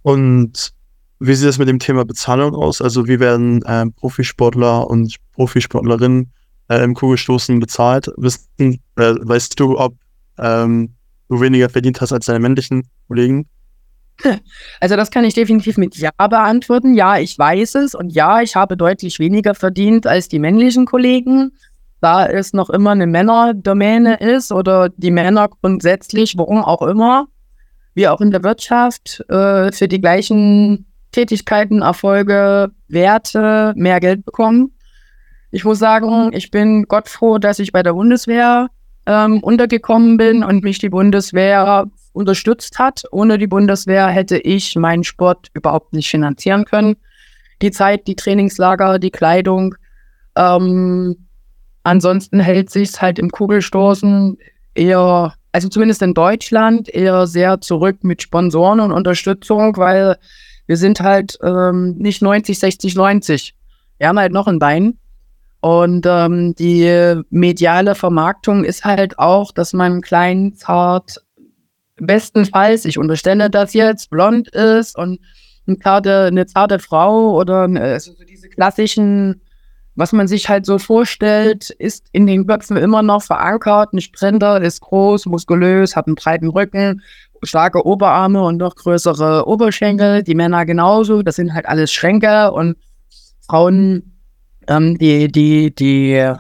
Und 0.03 0.73
wie 1.21 1.35
sieht 1.35 1.49
es 1.49 1.59
mit 1.59 1.69
dem 1.69 1.79
Thema 1.79 2.05
Bezahlung 2.05 2.55
aus? 2.55 2.83
Also 2.83 3.07
wie 3.07 3.21
werden 3.21 3.63
äh, 3.63 3.87
Profisportler 3.91 4.89
und 4.89 5.15
Profisportlerinnen 5.33 6.33
äh, 6.69 6.83
im 6.83 6.95
Kugelstoßen 6.95 7.61
bezahlt? 7.61 8.11
Wissen, 8.17 8.81
äh, 8.97 9.15
weißt 9.21 9.61
du, 9.61 9.79
ob 9.79 9.95
ähm, 10.39 10.95
du 11.29 11.41
weniger 11.41 11.69
verdient 11.69 12.01
hast 12.01 12.13
als 12.13 12.27
deine 12.27 12.41
männlichen 12.41 12.89
Kollegen? 13.07 13.47
Also 14.81 14.97
das 14.97 15.11
kann 15.11 15.25
ich 15.25 15.35
definitiv 15.35 15.77
mit 15.77 15.97
Ja 15.97 16.11
beantworten. 16.17 16.95
Ja, 16.95 17.19
ich 17.19 17.39
weiß 17.39 17.75
es 17.77 17.95
und 17.95 18.11
ja, 18.11 18.41
ich 18.41 18.57
habe 18.57 18.77
deutlich 18.77 19.19
weniger 19.19 19.55
verdient 19.55 20.07
als 20.07 20.29
die 20.29 20.39
männlichen 20.39 20.87
Kollegen, 20.87 21.53
da 22.01 22.27
es 22.27 22.53
noch 22.53 22.71
immer 22.71 22.91
eine 22.91 23.07
Männerdomäne 23.07 24.17
ist 24.17 24.53
oder 24.53 24.89
die 24.89 25.11
Männer 25.11 25.49
grundsätzlich, 25.49 26.37
warum 26.37 26.65
auch 26.65 26.83
immer, 26.83 27.27
wie 27.95 28.09
auch 28.09 28.21
in 28.21 28.31
der 28.31 28.43
Wirtschaft, 28.43 29.25
äh, 29.29 29.71
für 29.73 29.89
die 29.89 30.01
gleichen 30.01 30.87
Tätigkeiten, 31.13 31.83
Erfolge, 31.83 32.71
Werte 32.89 33.73
mehr 33.77 34.01
Geld 34.01 34.25
bekommen. 34.25 34.73
Ich 35.51 35.65
muss 35.65 35.79
sagen, 35.79 36.31
ich 36.33 36.51
bin 36.51 36.85
Gott 36.85 37.09
froh, 37.09 37.39
dass 37.39 37.59
ich 37.59 37.73
bei 37.73 37.83
der 37.83 37.95
Bundeswehr 37.95 38.69
ähm, 39.07 39.43
untergekommen 39.43 40.17
bin 40.17 40.45
und 40.45 40.63
mich 40.63 40.79
die 40.79 40.89
Bundeswehr 40.89 41.87
unterstützt 42.13 42.79
hat. 42.79 43.03
Ohne 43.11 43.39
die 43.39 43.47
Bundeswehr 43.47 44.09
hätte 44.09 44.39
ich 44.39 44.77
meinen 44.77 45.05
Sport 45.05 45.49
überhaupt 45.55 45.93
nicht 45.93 46.11
finanzieren 46.11 46.65
können. 46.65 46.97
Die 47.63 47.71
Zeit, 47.71 48.07
die 48.07 48.17
Trainingslager, 48.17 48.99
die 48.99 49.11
Kleidung. 49.11 49.75
Ähm, 50.37 51.27
ansonsten 51.83 52.41
hält 52.41 52.71
sich 52.71 53.01
halt 53.01 53.19
im 53.19 53.31
Kugelstoßen 53.31 54.39
eher, 54.75 55.35
also 55.53 55.69
zumindest 55.69 56.03
in 56.03 56.15
Deutschland, 56.15 56.89
eher 56.89 57.27
sehr 57.27 57.61
zurück 57.61 58.03
mit 58.03 58.23
Sponsoren 58.23 58.81
und 58.81 58.93
Unterstützung, 58.93 59.77
weil 59.77 60.17
wir 60.67 60.77
sind 60.77 61.01
halt 61.01 61.39
ähm, 61.43 61.97
nicht 61.99 62.23
90, 62.23 62.59
60, 62.59 62.95
90. 62.95 63.55
Wir 63.99 64.09
haben 64.09 64.19
halt 64.19 64.33
noch 64.33 64.47
ein 64.47 64.59
Bein. 64.59 64.99
Und 65.61 66.07
ähm, 66.09 66.55
die 66.55 67.21
mediale 67.29 67.95
Vermarktung 67.95 68.65
ist 68.65 68.85
halt 68.85 69.19
auch, 69.19 69.53
dass 69.53 69.75
man 69.75 70.01
klein, 70.01 70.55
zart, 70.55 71.21
bestenfalls, 72.01 72.85
ich 72.85 72.99
unterstelle 72.99 73.51
das 73.51 73.73
jetzt, 73.75 74.11
blond 74.11 74.49
ist 74.49 74.97
und 74.97 75.21
eine 75.67 75.79
zarte, 75.79 76.25
eine 76.27 76.47
zarte 76.47 76.79
Frau 76.79 77.35
oder 77.37 77.63
also 77.63 78.13
so 78.13 78.25
diese 78.25 78.49
klassischen, 78.49 79.43
was 79.95 80.13
man 80.13 80.27
sich 80.27 80.49
halt 80.49 80.67
so 80.67 80.79
vorstellt, 80.79 81.71
ist 81.71 82.09
in 82.13 82.27
den 82.27 82.47
Köpfen 82.47 82.77
immer 82.77 83.03
noch 83.03 83.23
verankert. 83.23 83.93
Ein 83.93 84.01
Sprinter 84.01 84.61
ist 84.61 84.81
groß, 84.81 85.27
muskulös, 85.27 85.95
hat 85.95 86.07
einen 86.07 86.17
breiten 86.17 86.49
Rücken, 86.49 87.03
starke 87.43 87.85
Oberarme 87.87 88.43
und 88.43 88.57
noch 88.57 88.75
größere 88.75 89.47
Oberschenkel. 89.47 90.23
Die 90.23 90.35
Männer 90.35 90.65
genauso, 90.65 91.23
das 91.23 91.37
sind 91.37 91.53
halt 91.55 91.67
alles 91.67 91.93
Schränke 91.93 92.53
und 92.53 92.77
Frauen 93.47 94.11
ähm, 94.69 94.99
die, 94.99 95.31
die, 95.31 95.75
die, 95.75 96.33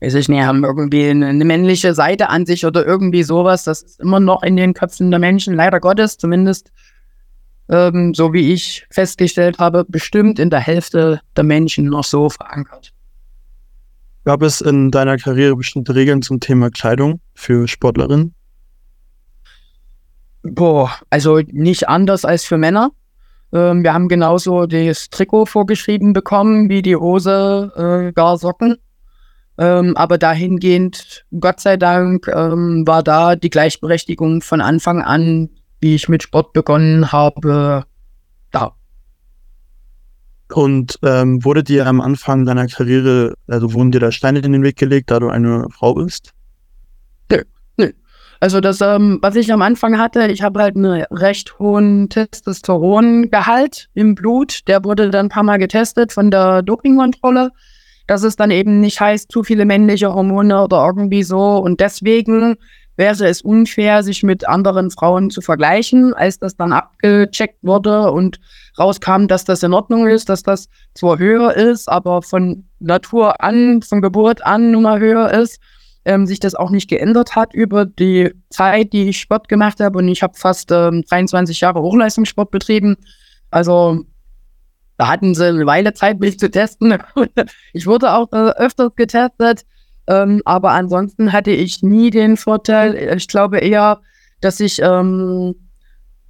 weiß 0.00 0.14
ich 0.14 0.28
nicht, 0.28 0.42
haben 0.42 0.64
irgendwie 0.64 1.08
eine, 1.08 1.44
männliche 1.44 1.94
Seite 1.94 2.28
an 2.28 2.46
sich 2.46 2.66
oder 2.66 2.84
irgendwie 2.84 3.22
sowas. 3.22 3.64
Das 3.64 3.82
ist 3.82 4.00
immer 4.00 4.20
noch 4.20 4.42
in 4.42 4.56
den 4.56 4.74
Köpfen 4.74 5.10
der 5.10 5.20
Menschen, 5.20 5.54
leider 5.54 5.80
Gottes, 5.80 6.18
zumindest 6.18 6.70
ähm, 7.68 8.14
so 8.14 8.32
wie 8.32 8.52
ich 8.52 8.86
festgestellt 8.90 9.58
habe, 9.58 9.84
bestimmt 9.88 10.38
in 10.38 10.50
der 10.50 10.60
Hälfte 10.60 11.20
der 11.36 11.44
Menschen 11.44 11.86
noch 11.86 12.04
so 12.04 12.28
verankert. 12.28 12.92
Gab 14.24 14.42
es 14.42 14.60
in 14.60 14.90
deiner 14.90 15.16
Karriere 15.16 15.56
bestimmte 15.56 15.94
Regeln 15.94 16.22
zum 16.22 16.40
Thema 16.40 16.70
Kleidung 16.70 17.20
für 17.34 17.68
Sportlerinnen? 17.68 18.34
Boah, 20.42 20.92
also 21.10 21.40
nicht 21.46 21.88
anders 21.88 22.24
als 22.24 22.44
für 22.44 22.58
Männer. 22.58 22.90
Ähm, 23.52 23.82
wir 23.82 23.92
haben 23.92 24.08
genauso 24.08 24.66
das 24.66 25.10
Trikot 25.10 25.46
vorgeschrieben 25.46 26.12
bekommen, 26.12 26.68
wie 26.68 26.82
die 26.82 26.96
Hose, 26.96 27.72
äh, 27.76 28.12
gar 28.12 28.36
Socken. 28.38 28.76
Ähm, 29.58 29.96
aber 29.96 30.18
dahingehend, 30.18 31.24
Gott 31.40 31.60
sei 31.60 31.76
Dank, 31.76 32.28
ähm, 32.28 32.86
war 32.86 33.02
da 33.02 33.36
die 33.36 33.50
Gleichberechtigung 33.50 34.42
von 34.42 34.60
Anfang 34.60 35.02
an, 35.02 35.50
wie 35.80 35.94
ich 35.94 36.08
mit 36.08 36.22
Sport 36.22 36.52
begonnen 36.52 37.12
habe, 37.12 37.84
da. 38.50 38.72
Und 40.52 40.98
ähm, 41.02 41.44
wurde 41.44 41.64
dir 41.64 41.86
am 41.86 42.00
Anfang 42.00 42.44
deiner 42.44 42.66
Karriere, 42.66 43.34
also 43.46 43.72
wurden 43.72 43.92
dir 43.92 44.00
da 44.00 44.12
Steine 44.12 44.40
in 44.40 44.52
den 44.52 44.62
Weg 44.62 44.76
gelegt, 44.76 45.10
da 45.10 45.18
du 45.18 45.28
eine 45.28 45.66
Frau 45.70 45.94
bist? 45.94 46.32
Also 48.40 48.60
das, 48.60 48.80
ähm, 48.80 49.18
was 49.22 49.34
ich 49.34 49.52
am 49.52 49.62
Anfang 49.62 49.98
hatte, 49.98 50.26
ich 50.28 50.42
habe 50.42 50.60
halt 50.60 50.76
einen 50.76 51.02
recht 51.10 51.58
hohen 51.58 52.08
Testosterongehalt 52.10 53.88
im 53.94 54.14
Blut. 54.14 54.60
Der 54.68 54.84
wurde 54.84 55.10
dann 55.10 55.26
ein 55.26 55.30
paar 55.30 55.42
Mal 55.42 55.58
getestet 55.58 56.12
von 56.12 56.30
der 56.30 56.62
Dopingkontrolle. 56.62 57.50
Dass 58.06 58.22
es 58.22 58.36
dann 58.36 58.50
eben 58.50 58.80
nicht 58.80 59.00
heißt, 59.00 59.30
zu 59.30 59.42
viele 59.42 59.64
männliche 59.64 60.12
Hormone 60.12 60.62
oder 60.62 60.84
irgendwie 60.86 61.22
so. 61.22 61.58
Und 61.58 61.80
deswegen 61.80 62.56
wäre 62.96 63.26
es 63.26 63.42
unfair, 63.42 64.02
sich 64.02 64.22
mit 64.22 64.48
anderen 64.48 64.90
Frauen 64.90 65.30
zu 65.30 65.40
vergleichen, 65.40 66.14
als 66.14 66.38
das 66.38 66.56
dann 66.56 66.72
abgecheckt 66.72 67.58
wurde 67.62 68.10
und 68.10 68.38
rauskam, 68.78 69.26
dass 69.26 69.44
das 69.44 69.62
in 69.62 69.74
Ordnung 69.74 70.06
ist, 70.06 70.28
dass 70.28 70.42
das 70.42 70.68
zwar 70.94 71.18
höher 71.18 71.54
ist, 71.54 71.88
aber 71.88 72.22
von 72.22 72.64
Natur 72.78 73.42
an, 73.42 73.82
von 73.82 74.00
Geburt 74.00 74.44
an 74.46 74.70
nun 74.70 74.84
mal 74.84 75.00
höher 75.00 75.30
ist 75.30 75.60
ähm, 76.06 76.26
sich 76.26 76.40
das 76.40 76.54
auch 76.54 76.70
nicht 76.70 76.88
geändert 76.88 77.34
hat 77.34 77.52
über 77.52 77.84
die 77.84 78.32
Zeit, 78.48 78.92
die 78.92 79.08
ich 79.08 79.20
Sport 79.20 79.48
gemacht 79.48 79.80
habe. 79.80 79.98
Und 79.98 80.08
ich 80.08 80.22
habe 80.22 80.34
fast 80.36 80.70
ähm, 80.70 81.02
23 81.02 81.60
Jahre 81.60 81.82
Hochleistungssport 81.82 82.50
betrieben. 82.50 82.96
Also 83.50 84.04
da 84.96 85.08
hatten 85.08 85.34
sie 85.34 85.46
eine 85.46 85.66
Weile 85.66 85.92
Zeit, 85.92 86.20
mich 86.20 86.38
zu 86.38 86.50
testen. 86.50 86.98
ich 87.72 87.86
wurde 87.86 88.12
auch 88.12 88.32
äh, 88.32 88.52
öfters 88.56 88.94
getestet. 88.96 89.64
Ähm, 90.08 90.40
aber 90.44 90.70
ansonsten 90.70 91.32
hatte 91.32 91.50
ich 91.50 91.82
nie 91.82 92.10
den 92.10 92.36
Vorteil. 92.36 93.16
Ich 93.16 93.28
glaube 93.28 93.58
eher, 93.58 94.00
dass 94.40 94.60
ich 94.60 94.80
ähm, 94.80 95.54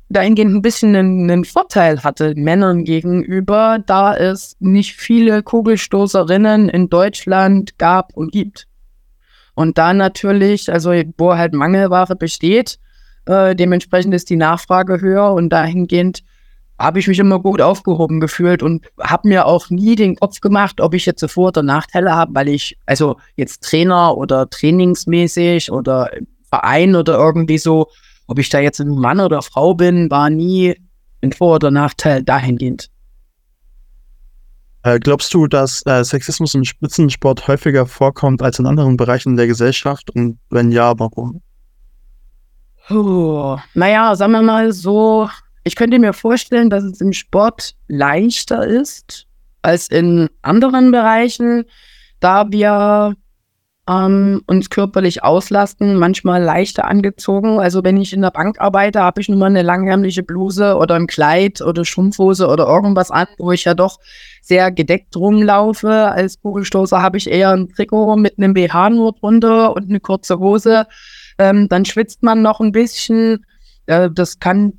dahingehend 0.09 0.55
ein 0.55 0.62
bisschen 0.62 0.96
einen, 0.96 1.31
einen, 1.31 1.44
Vorteil 1.44 2.02
hatte 2.02 2.35
Männern 2.37 2.85
gegenüber, 2.85 3.79
da 3.85 4.16
es 4.16 4.57
nicht 4.61 4.94
viele 4.94 5.42
Kugelstoßerinnen 5.42 6.68
in 6.68 6.88
Deutschland 6.88 7.79
gab 7.79 8.14
und 8.14 8.33
gibt. 8.33 8.66
Und 9.55 9.79
da 9.79 9.92
natürlich, 9.92 10.72
also 10.72 10.92
wo 11.18 11.35
halt 11.35 11.55
Mangelware 11.55 12.14
besteht, 12.16 12.79
äh, 13.26 13.55
dementsprechend 13.55 14.14
ist 14.14 14.31
die 14.31 14.37
Nachfrage 14.37 15.00
höher 15.00 15.33
und 15.33 15.50
dahingehend 15.50 16.22
habe 16.78 16.98
ich 16.98 17.08
mich 17.08 17.18
immer 17.18 17.38
gut 17.38 17.60
aufgehoben 17.60 18.20
gefühlt 18.20 18.62
und 18.62 18.84
habe 19.00 19.28
mir 19.28 19.46
auch 19.46 19.70
nie 19.70 19.96
den 19.96 20.16
Kopf 20.16 20.40
gemacht, 20.40 20.80
ob 20.80 20.94
ich 20.94 21.06
jetzt 21.06 21.24
Vor- 21.30 21.48
oder 21.48 21.62
Nachteile 21.62 22.14
habe, 22.14 22.34
weil 22.34 22.48
ich, 22.48 22.76
also 22.86 23.16
jetzt 23.36 23.62
Trainer 23.62 24.16
oder 24.16 24.48
trainingsmäßig 24.50 25.72
oder 25.72 26.10
Verein 26.48 26.94
oder 26.94 27.18
irgendwie 27.18 27.58
so, 27.58 27.88
ob 28.26 28.38
ich 28.38 28.48
da 28.48 28.58
jetzt 28.58 28.80
ein 28.80 28.88
Mann 28.88 29.20
oder 29.20 29.42
Frau 29.42 29.74
bin, 29.74 30.10
war 30.10 30.30
nie 30.30 30.74
ein 31.22 31.32
Vor- 31.32 31.56
oder 31.56 31.70
Nachteil 31.70 32.22
dahingehend. 32.22 32.90
Äh, 34.82 35.00
glaubst 35.00 35.34
du, 35.34 35.48
dass 35.48 35.84
äh, 35.86 36.04
Sexismus 36.04 36.54
im 36.54 36.64
Spitzensport 36.64 37.48
häufiger 37.48 37.86
vorkommt 37.86 38.40
als 38.42 38.58
in 38.58 38.66
anderen 38.66 38.96
Bereichen 38.96 39.36
der 39.36 39.48
Gesellschaft? 39.48 40.10
Und 40.10 40.38
wenn 40.50 40.70
ja, 40.70 40.96
warum? 40.98 41.42
Oh, 42.88 43.58
naja, 43.74 44.14
sagen 44.14 44.32
wir 44.32 44.42
mal 44.42 44.72
so, 44.72 45.28
ich 45.66 45.74
könnte 45.74 45.98
mir 45.98 46.12
vorstellen, 46.12 46.70
dass 46.70 46.85
es 46.85 47.00
im 47.00 47.12
Sport 47.12 47.74
leichter 47.88 48.64
ist 48.64 49.26
als 49.62 49.88
in 49.88 50.29
anderen 50.40 50.92
Bereichen, 50.92 51.64
da 52.20 52.52
wir 52.52 53.16
ähm, 53.88 54.42
uns 54.46 54.70
körperlich 54.70 55.24
auslasten, 55.24 55.96
manchmal 55.96 56.40
leichter 56.40 56.85
angezogen. 56.85 57.59
Also 57.59 57.83
wenn 57.83 57.96
ich 57.96 58.12
in 58.12 58.22
der 58.22 58.31
Bank 58.31 58.61
arbeite, 58.61 59.00
habe 59.00 59.20
ich 59.20 59.29
nun 59.29 59.40
mal 59.40 59.46
eine 59.46 59.62
langärmliche 59.62 60.22
Bluse 60.22 60.76
oder 60.76 60.94
ein 60.94 61.09
Kleid 61.09 61.61
oder 61.61 61.85
Strumpfhose 61.85 62.46
oder 62.46 62.68
irgendwas 62.68 63.11
an, 63.11 63.26
wo 63.37 63.50
ich 63.50 63.64
ja 63.64 63.74
doch 63.74 63.98
sehr 64.42 64.70
gedeckt 64.70 65.16
rumlaufe. 65.16 65.90
Als 65.90 66.40
Kugelstoßer 66.40 67.02
habe 67.02 67.16
ich 67.16 67.29
eher 67.29 67.50
ein 67.50 67.70
Trikot 67.70 68.14
mit 68.14 68.38
einem 68.38 68.55
BH 68.55 68.90
nur 68.90 69.14
drunter 69.14 69.74
und 69.74 69.88
eine 69.88 69.98
kurze 69.98 70.38
Hose. 70.38 70.87
Ähm, 71.38 71.68
dann 71.68 71.85
schwitzt 71.85 72.22
man 72.22 72.40
noch 72.40 72.61
ein 72.61 72.70
bisschen. 72.70 73.44
Äh, 73.87 74.11
das 74.14 74.38
kann 74.38 74.74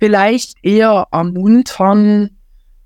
vielleicht 0.00 0.56
eher 0.62 1.06
ermuntern, 1.12 2.30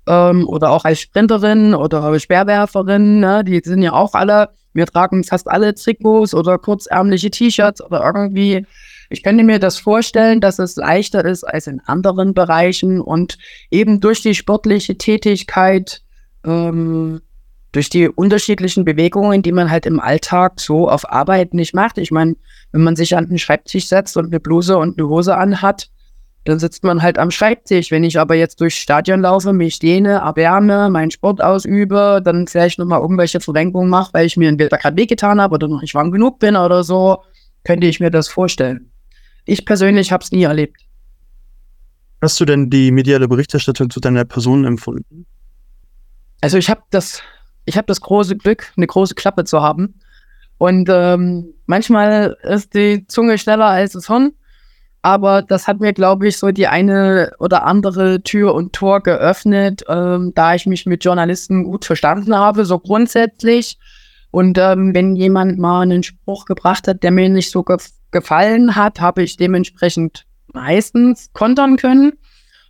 ähm, 0.07 0.47
oder 0.47 0.69
auch 0.69 0.85
als 0.85 0.99
Sprinterin 0.99 1.73
oder 1.73 2.19
Speerwerferin, 2.19 3.19
ne, 3.19 3.43
die 3.43 3.59
sind 3.63 3.81
ja 3.81 3.93
auch 3.93 4.13
alle 4.13 4.49
wir 4.75 4.85
tragen 4.85 5.23
fast 5.23 5.47
alle 5.47 5.73
Trikots 5.73 6.35
oder 6.35 6.59
kurzärmliche 6.59 7.31
T-Shirts 7.31 7.81
oder 7.81 8.03
irgendwie. 8.03 8.65
Ich 9.09 9.23
könnte 9.23 9.43
mir 9.43 9.57
das 9.57 9.77
vorstellen, 9.77 10.41
dass 10.41 10.59
es 10.59 10.75
leichter 10.75 11.23
ist 11.23 11.45
als 11.45 11.67
in 11.67 11.79
anderen 11.85 12.33
Bereichen 12.33 12.99
und 12.99 13.37
eben 13.71 14.01
durch 14.01 14.21
die 14.21 14.35
sportliche 14.35 14.97
Tätigkeit, 14.97 16.01
ähm, 16.43 17.21
durch 17.71 17.89
die 17.89 18.09
unterschiedlichen 18.09 18.83
Bewegungen, 18.83 19.41
die 19.41 19.53
man 19.53 19.71
halt 19.71 19.85
im 19.85 19.99
Alltag 19.99 20.59
so 20.59 20.89
auf 20.89 21.09
Arbeit 21.09 21.53
nicht 21.53 21.73
macht. 21.73 21.97
Ich 21.97 22.11
meine, 22.11 22.35
wenn 22.73 22.83
man 22.83 22.97
sich 22.97 23.15
an 23.15 23.29
den 23.29 23.37
Schreibtisch 23.37 23.87
setzt 23.87 24.17
und 24.17 24.25
eine 24.25 24.41
Bluse 24.41 24.77
und 24.77 24.97
eine 24.97 25.07
Hose 25.07 25.37
anhat, 25.37 25.89
dann 26.45 26.59
sitzt 26.59 26.83
man 26.83 27.01
halt 27.01 27.17
am 27.17 27.31
Schreibtisch. 27.31 27.91
Wenn 27.91 28.03
ich 28.03 28.19
aber 28.19 28.35
jetzt 28.35 28.61
durchs 28.61 28.77
Stadion 28.77 29.21
laufe, 29.21 29.51
mich 29.51 29.79
dehne, 29.79 30.19
erwärme, 30.19 30.89
meinen 30.91 31.11
Sport 31.11 31.43
ausübe, 31.43 32.21
dann 32.23 32.47
vielleicht 32.47 32.77
nochmal 32.77 33.01
irgendwelche 33.01 33.39
Verrenkungen 33.39 33.89
mache, 33.89 34.13
weil 34.13 34.27
ich 34.27 34.37
mir 34.37 34.49
entweder 34.49 34.77
gerade 34.77 34.95
wehgetan 34.95 35.41
habe 35.41 35.55
oder 35.55 35.67
noch 35.67 35.81
nicht 35.81 35.95
warm 35.95 36.11
genug 36.11 36.39
bin 36.39 36.55
oder 36.55 36.83
so, 36.83 37.23
könnte 37.63 37.87
ich 37.87 37.99
mir 37.99 38.11
das 38.11 38.27
vorstellen. 38.27 38.91
Ich 39.45 39.65
persönlich 39.65 40.11
habe 40.11 40.23
es 40.23 40.31
nie 40.31 40.43
erlebt. 40.43 40.81
Hast 42.21 42.39
du 42.39 42.45
denn 42.45 42.69
die 42.69 42.91
mediale 42.91 43.27
Berichterstattung 43.27 43.89
zu 43.89 43.99
deiner 43.99 44.23
Person 44.23 44.65
empfunden? 44.65 45.25
Also 46.41 46.57
ich 46.57 46.69
habe 46.69 46.81
das, 46.91 47.21
ich 47.65 47.75
habe 47.75 47.87
das 47.87 48.01
große 48.01 48.37
Glück, 48.37 48.71
eine 48.77 48.87
große 48.87 49.15
Klappe 49.15 49.45
zu 49.45 49.61
haben. 49.61 49.95
Und 50.59 50.89
ähm, 50.91 51.53
manchmal 51.65 52.37
ist 52.43 52.75
die 52.75 53.05
Zunge 53.07 53.37
schneller 53.39 53.65
als 53.65 53.93
das 53.93 54.09
Horn. 54.09 54.31
Aber 55.05 55.43
das 55.43 55.67
hat 55.67 55.81
mir, 55.81 55.93
glaube 55.93 56.27
ich, 56.27 56.39
so 56.39 56.49
die 56.49 56.65
eine 56.65 57.31
oder 57.37 57.63
andere 57.63 58.23
Tür 58.23 58.55
und 58.55 58.73
Tor 58.73 59.01
geöffnet, 59.01 59.83
ähm, 59.87 60.31
da 60.33 60.55
ich 60.55 60.65
mich 60.65 60.87
mit 60.87 61.05
Journalisten 61.05 61.63
gut 61.63 61.85
verstanden 61.85 62.35
habe, 62.35 62.65
so 62.65 62.79
grundsätzlich. 62.79 63.77
Und 64.31 64.57
ähm, 64.57 64.95
wenn 64.95 65.15
jemand 65.15 65.59
mal 65.59 65.81
einen 65.81 66.01
Spruch 66.01 66.45
gebracht 66.45 66.87
hat, 66.87 67.03
der 67.03 67.11
mir 67.11 67.29
nicht 67.29 67.51
so 67.51 67.61
ge 67.61 67.77
gefallen 68.09 68.75
hat, 68.75 68.99
habe 68.99 69.21
ich 69.21 69.37
dementsprechend 69.37 70.25
meistens 70.51 71.29
kontern 71.33 71.77
können. 71.77 72.13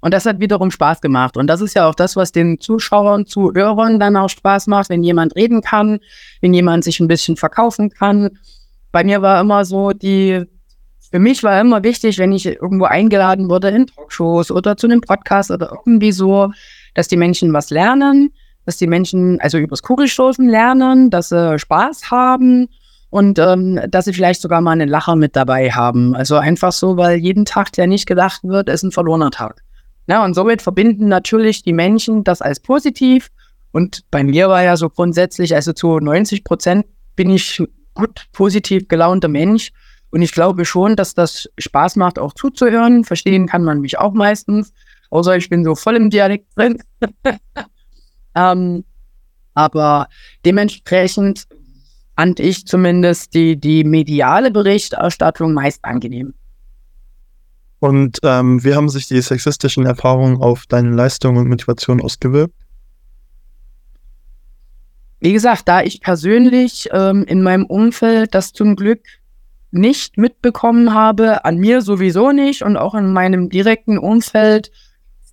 Und 0.02 0.14
das 0.14 0.26
hat 0.26 0.42
wiederum 0.42 0.72
Spaß 0.72 1.00
gemacht. 1.00 1.38
Und 1.38 1.48
das 1.48 1.62
ist 1.62 1.74
ja 1.74 1.88
auch 1.88 1.96
das, 1.96 2.18
was 2.18 2.34
den 2.34 2.60
Zuschauern, 2.60 3.28
Zuhörern 3.28 3.98
dann 3.98 4.18
auch 4.18 4.30
Spaß 4.30 4.68
macht, 4.68 4.90
wenn 4.90 5.04
jemand 5.04 5.38
reden 5.38 5.62
kann, 5.62 6.00
wenn 6.42 6.54
jemand 6.54 6.84
sich 6.84 7.00
ein 7.00 7.08
bisschen 7.08 7.38
verkaufen 7.38 7.92
kann. 7.92 8.32
Bei 8.92 9.06
mir 9.06 9.22
war 9.22 9.40
immer 9.40 9.64
so 9.64 9.92
die, 9.92 10.46
für 11.16 11.20
mich 11.20 11.44
war 11.44 11.62
immer 11.62 11.82
wichtig, 11.82 12.18
wenn 12.18 12.34
ich 12.34 12.46
irgendwo 12.46 12.84
eingeladen 12.84 13.50
wurde 13.50 13.70
in 13.70 13.88
Talkshows 13.88 14.52
oder 14.52 14.76
zu 14.76 14.86
einem 14.86 15.00
Podcast 15.00 15.50
oder 15.50 15.72
irgendwie 15.72 16.12
so, 16.12 16.52
dass 16.94 17.08
die 17.08 17.16
Menschen 17.16 17.54
was 17.54 17.70
lernen, 17.70 18.34
dass 18.66 18.76
die 18.76 18.88
Menschen 18.88 19.40
also 19.40 19.58
übers 19.58 19.82
Kugelstoßen 19.82 20.50
lernen, 20.50 21.10
dass 21.10 21.30
sie 21.30 21.58
Spaß 21.58 22.12
haben 22.12 22.68
und 23.12 23.40
ähm, 23.40 23.80
dass 23.88 24.04
sie 24.04 24.12
vielleicht 24.12 24.42
sogar 24.42 24.60
mal 24.60 24.74
einen 24.74 24.90
Lacher 24.90 25.16
mit 25.16 25.38
dabei 25.38 25.72
haben. 25.72 26.18
Also 26.18 26.36
einfach 26.36 26.74
so, 26.74 26.98
weil 26.98 27.16
jeden 27.16 27.46
Tag, 27.46 27.72
der 27.72 27.88
nicht 27.88 28.08
gedacht 28.08 28.42
wird, 28.44 28.68
ist 28.68 28.84
ein 28.84 28.92
verlorener 28.92 29.32
Tag. 29.32 29.64
Ja, 30.08 30.26
und 30.26 30.34
somit 30.34 30.62
verbinden 30.62 31.08
natürlich 31.08 31.64
die 31.64 31.72
Menschen 31.72 32.26
das 32.26 32.42
als 32.42 32.60
positiv. 32.60 33.30
Und 33.72 34.02
bei 34.12 34.22
mir 34.22 34.50
war 34.50 34.64
ja 34.64 34.76
so 34.76 34.90
grundsätzlich, 34.90 35.56
also 35.56 35.72
zu 35.72 35.98
90 35.98 36.44
Prozent 36.44 36.86
bin 37.16 37.30
ich 37.30 37.64
gut 37.94 38.26
positiv 38.34 38.90
gelaunter 38.90 39.30
Mensch. 39.30 39.72
Und 40.12 40.22
ich 40.22 40.32
glaube 40.32 40.66
schon, 40.66 40.96
dass 40.96 41.14
das 41.14 41.50
Spaß 41.58 41.96
macht, 41.98 42.20
auch 42.20 42.34
zuzuhören. 42.34 43.04
Verstehen 43.04 43.48
kann 43.48 43.64
man 43.64 43.82
mich 43.82 43.98
auch 44.00 44.14
meistens. 44.14 44.74
Außer 45.10 45.36
ich 45.38 45.50
bin 45.50 45.64
so 45.64 45.76
voll 45.76 45.96
im 45.96 46.10
Dialekt 46.10 46.48
drin. 46.56 46.82
ähm, 48.36 48.84
aber 49.54 50.08
dementsprechend 50.46 51.48
fand 52.16 52.40
ich 52.40 52.66
zumindest 52.66 53.34
die, 53.34 53.58
die 53.58 53.84
mediale 53.84 54.52
Berichterstattung 54.52 55.54
meist 55.54 55.84
angenehm. 55.84 56.34
Und 57.80 58.20
ähm, 58.24 58.64
wie 58.64 58.74
haben 58.74 58.90
sich 58.90 59.08
die 59.08 59.22
sexistischen 59.22 59.86
Erfahrungen 59.86 60.42
auf 60.42 60.66
deine 60.66 60.92
Leistung 60.92 61.38
und 61.38 61.50
Motivation 61.50 62.02
ausgewirkt? 62.02 62.56
Wie 65.20 65.34
gesagt, 65.34 65.68
da 65.68 65.82
ich 65.82 66.02
persönlich 66.02 66.90
ähm, 66.92 67.24
in 67.24 67.42
meinem 67.42 67.66
Umfeld 67.66 68.34
das 68.34 68.54
zum 68.54 68.76
Glück 68.76 69.02
nicht 69.76 70.18
mitbekommen 70.18 70.94
habe, 70.94 71.46
an 71.46 71.58
mir 71.58 71.82
sowieso 71.82 72.32
nicht 72.32 72.64
und 72.64 72.78
auch 72.78 72.96
in 72.96 73.14
meinem 73.14 73.50
direkten 73.50 73.98
Umfeld 73.98 74.72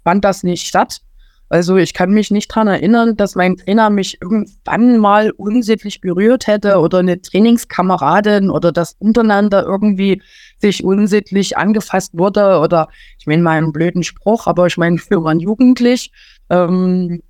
fand 0.05 0.25
das 0.25 0.43
nicht 0.43 0.67
statt. 0.67 1.01
Also 1.49 1.77
ich 1.77 1.93
kann 1.93 2.13
mich 2.13 2.31
nicht 2.31 2.51
daran 2.51 2.69
erinnern, 2.69 3.15
dass 3.15 3.35
mein 3.35 3.59
Trainer 3.59 3.91
mich 3.91 4.23
irgendwann 4.23 4.97
mal 4.97 5.33
unsittlich 5.33 6.01
berührt 6.01 6.47
hätte 6.47 6.79
oder 6.79 7.01
eine 7.01 7.21
Trainingskameradin 7.21 8.49
oder 8.49 8.73
das 8.73 8.97
untereinander 8.99 9.63
irgendwie 9.63 10.23
sich 10.59 10.83
unsittlich 10.83 11.59
angefasst 11.59 12.17
wurde 12.17 12.59
oder 12.59 12.89
ich 13.19 13.27
meine 13.27 13.43
mal 13.43 13.59
einen 13.59 13.73
blöden 13.73 14.03
Spruch, 14.03 14.47
aber 14.47 14.67
ich 14.67 14.79
meine, 14.79 14.97
wir 15.11 15.23
waren 15.23 15.41
jugendlich. 15.41 16.11
Ähm, 16.49 17.23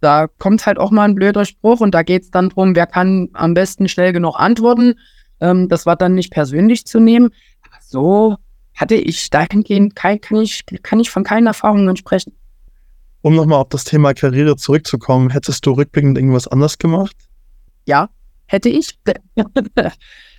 da 0.00 0.28
kommt 0.38 0.64
halt 0.64 0.78
auch 0.78 0.90
mal 0.90 1.04
ein 1.04 1.14
blöder 1.14 1.44
Spruch 1.44 1.80
und 1.80 1.94
da 1.94 2.02
geht 2.02 2.22
es 2.22 2.30
dann 2.30 2.48
darum, 2.48 2.74
wer 2.74 2.86
kann 2.86 3.28
am 3.34 3.52
besten 3.52 3.86
schnell 3.88 4.14
genug 4.14 4.36
antworten. 4.38 4.94
Ähm, 5.40 5.68
das 5.68 5.86
war 5.86 5.96
dann 5.96 6.14
nicht 6.14 6.32
persönlich 6.32 6.86
zu 6.86 7.00
nehmen. 7.00 7.30
Aber 7.62 7.76
so 7.80 8.36
hatte 8.74 8.94
ich 8.94 9.30
dahingehend 9.30 9.96
kein, 9.96 10.20
kann 10.20 10.40
ich, 10.40 10.64
kann 10.82 11.00
ich 11.00 11.10
von 11.10 11.24
keinen 11.24 11.46
Erfahrungen 11.46 11.96
sprechen. 11.96 12.32
Um 13.22 13.34
nochmal 13.34 13.60
auf 13.60 13.68
das 13.70 13.84
Thema 13.84 14.14
Karriere 14.14 14.56
zurückzukommen, 14.56 15.30
hättest 15.30 15.66
du 15.66 15.72
rückblickend 15.72 16.16
irgendwas 16.16 16.46
anders 16.46 16.78
gemacht? 16.78 17.16
Ja, 17.86 18.08
hätte 18.46 18.68
ich. 18.68 18.98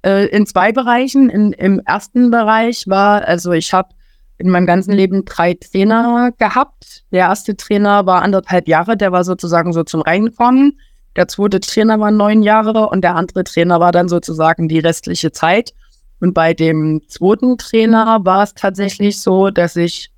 Äh, 0.02 0.28
in 0.28 0.46
zwei 0.46 0.72
Bereichen. 0.72 1.30
In, 1.30 1.52
Im 1.52 1.82
ersten 1.82 2.32
Bereich 2.32 2.88
war, 2.88 3.26
also 3.26 3.52
ich 3.52 3.74
habe 3.74 3.90
in 4.38 4.50
meinem 4.50 4.66
ganzen 4.66 4.94
Leben 4.94 5.26
drei 5.26 5.56
Trainer 5.56 6.32
gehabt. 6.38 7.04
Der 7.12 7.28
erste 7.28 7.58
Trainer 7.58 8.06
war 8.06 8.22
anderthalb 8.22 8.70
Jahre, 8.70 8.96
der 8.96 9.12
war 9.12 9.26
sozusagen 9.26 9.74
so 9.74 9.84
zum 9.84 10.02
Reinkommen. 10.02 10.80
Der 11.20 11.28
zweite 11.28 11.60
Trainer 11.60 12.00
war 12.00 12.12
neun 12.12 12.44
Jahre 12.44 12.88
und 12.88 13.02
der 13.02 13.18
andere 13.18 13.44
Trainer 13.44 13.82
war 13.82 13.92
dann 13.92 14.08
sozusagen 14.08 14.70
die 14.70 14.80
restliche 14.80 15.34
Zeit. 15.34 15.74
Und 16.22 16.34
bei 16.34 16.54
dem 16.54 17.02
zweiten 17.10 17.58
Trainer 17.58 18.20
war 18.24 18.44
es 18.44 18.54
tatsächlich 18.54 19.20
so, 19.20 19.50
dass 19.50 19.76
ich 19.76 20.12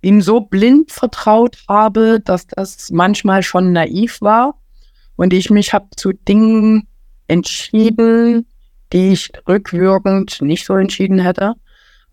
ihm 0.00 0.22
so 0.22 0.40
blind 0.40 0.92
vertraut 0.92 1.58
habe, 1.68 2.20
dass 2.24 2.46
das 2.46 2.90
manchmal 2.90 3.42
schon 3.42 3.72
naiv 3.72 4.22
war 4.22 4.54
und 5.16 5.34
ich 5.34 5.50
mich 5.50 5.74
habe 5.74 5.88
zu 5.94 6.14
Dingen 6.14 6.88
entschieden, 7.26 8.46
die 8.94 9.12
ich 9.12 9.30
rückwirkend 9.46 10.40
nicht 10.40 10.64
so 10.64 10.74
entschieden 10.74 11.18
hätte. 11.18 11.52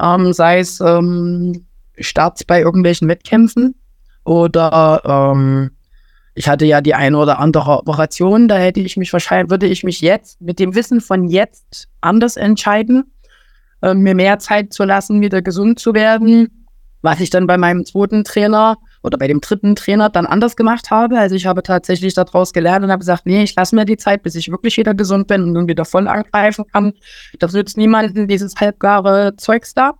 Ähm, 0.01 0.33
sei 0.33 0.59
es 0.59 0.81
ähm, 0.81 1.65
Starts 1.97 2.43
bei 2.43 2.59
irgendwelchen 2.59 3.07
Wettkämpfen 3.07 3.73
oder 4.25 5.01
ähm, 5.05 5.71
ich 6.35 6.47
hatte 6.47 6.65
ja 6.65 6.81
die 6.81 6.93
eine 6.93 7.17
oder 7.17 7.39
andere 7.39 7.79
Operation, 7.79 8.47
da 8.47 8.57
hätte 8.57 8.79
ich 8.81 8.97
mich 8.97 9.11
wahrscheinlich, 9.11 9.49
würde 9.49 9.67
ich 9.67 9.83
mich 9.83 10.01
jetzt 10.01 10.41
mit 10.41 10.59
dem 10.59 10.75
Wissen 10.75 11.01
von 11.01 11.27
jetzt 11.27 11.87
anders 12.01 12.37
entscheiden, 12.37 13.11
äh, 13.81 13.93
mir 13.93 14.15
mehr 14.15 14.39
Zeit 14.39 14.73
zu 14.73 14.83
lassen, 14.83 15.21
wieder 15.21 15.41
gesund 15.41 15.79
zu 15.79 15.93
werden 15.93 16.65
was 17.05 17.21
ich 17.21 17.29
dann 17.29 17.47
bei 17.47 17.57
meinem 17.57 17.85
zweiten 17.85 18.25
Trainer 18.25 18.77
oder 19.03 19.17
bei 19.17 19.27
dem 19.27 19.39
dritten 19.39 19.75
Trainer 19.75 20.09
dann 20.09 20.25
anders 20.25 20.55
gemacht 20.57 20.89
habe. 20.91 21.17
Also 21.17 21.35
ich 21.35 21.45
habe 21.45 21.63
tatsächlich 21.63 22.15
daraus 22.15 22.51
gelernt 22.51 22.83
und 22.83 22.91
habe 22.91 22.99
gesagt, 22.99 23.25
nee, 23.25 23.43
ich 23.43 23.55
lasse 23.55 23.75
mir 23.75 23.85
die 23.85 23.95
Zeit, 23.95 24.23
bis 24.23 24.35
ich 24.35 24.51
wirklich 24.51 24.75
wieder 24.75 24.95
gesund 24.95 25.27
bin 25.27 25.43
und 25.43 25.53
dann 25.53 25.67
wieder 25.67 25.85
voll 25.85 26.07
angreifen 26.07 26.65
kann. 26.73 26.93
Das 27.39 27.53
nützt 27.53 27.77
niemanden 27.77 28.27
dieses 28.27 28.55
halbgare 28.55 29.35
Zeugs 29.37 29.73
da. 29.75 29.93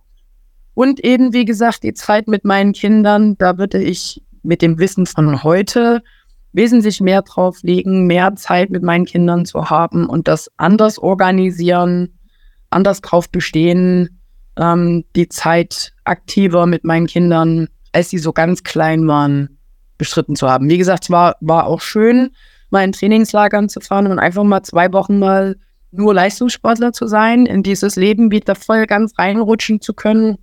Und 0.74 1.00
eben, 1.00 1.32
wie 1.32 1.46
gesagt, 1.46 1.84
die 1.84 1.94
Zeit 1.94 2.28
mit 2.28 2.44
meinen 2.44 2.72
Kindern, 2.72 3.38
da 3.38 3.56
würde 3.56 3.80
ich 3.80 4.22
mit 4.42 4.60
dem 4.60 4.78
Wissen 4.78 5.06
von 5.06 5.42
heute 5.42 6.02
wesentlich 6.52 7.00
mehr 7.00 7.22
drauf 7.22 7.58
legen, 7.62 8.06
mehr 8.06 8.34
Zeit 8.36 8.70
mit 8.70 8.82
meinen 8.82 9.04
Kindern 9.04 9.44
zu 9.44 9.68
haben 9.68 10.06
und 10.06 10.28
das 10.28 10.50
anders 10.56 10.98
organisieren, 10.98 12.18
anders 12.70 13.00
drauf 13.00 13.30
bestehen, 13.30 14.20
ähm, 14.56 15.04
die 15.14 15.28
Zeit 15.28 15.92
aktiver 16.04 16.66
mit 16.66 16.84
meinen 16.84 17.06
Kindern, 17.06 17.68
als 17.92 18.10
sie 18.10 18.18
so 18.18 18.32
ganz 18.32 18.62
klein 18.62 19.06
waren, 19.06 19.58
bestritten 19.98 20.36
zu 20.36 20.48
haben. 20.48 20.68
Wie 20.68 20.78
gesagt, 20.78 21.04
es 21.04 21.10
war, 21.10 21.36
war 21.40 21.66
auch 21.66 21.80
schön, 21.80 22.30
mal 22.70 22.84
in 22.84 22.92
Trainingslagern 22.92 23.68
zu 23.68 23.80
fahren 23.80 24.06
und 24.06 24.18
einfach 24.18 24.44
mal 24.44 24.62
zwei 24.62 24.92
Wochen 24.92 25.18
mal 25.18 25.56
nur 25.92 26.14
Leistungssportler 26.14 26.92
zu 26.92 27.06
sein, 27.06 27.46
in 27.46 27.62
dieses 27.62 27.96
Leben 27.96 28.30
wieder 28.30 28.54
voll 28.54 28.86
ganz 28.86 29.18
reinrutschen 29.18 29.80
zu 29.80 29.94
können. 29.94 30.36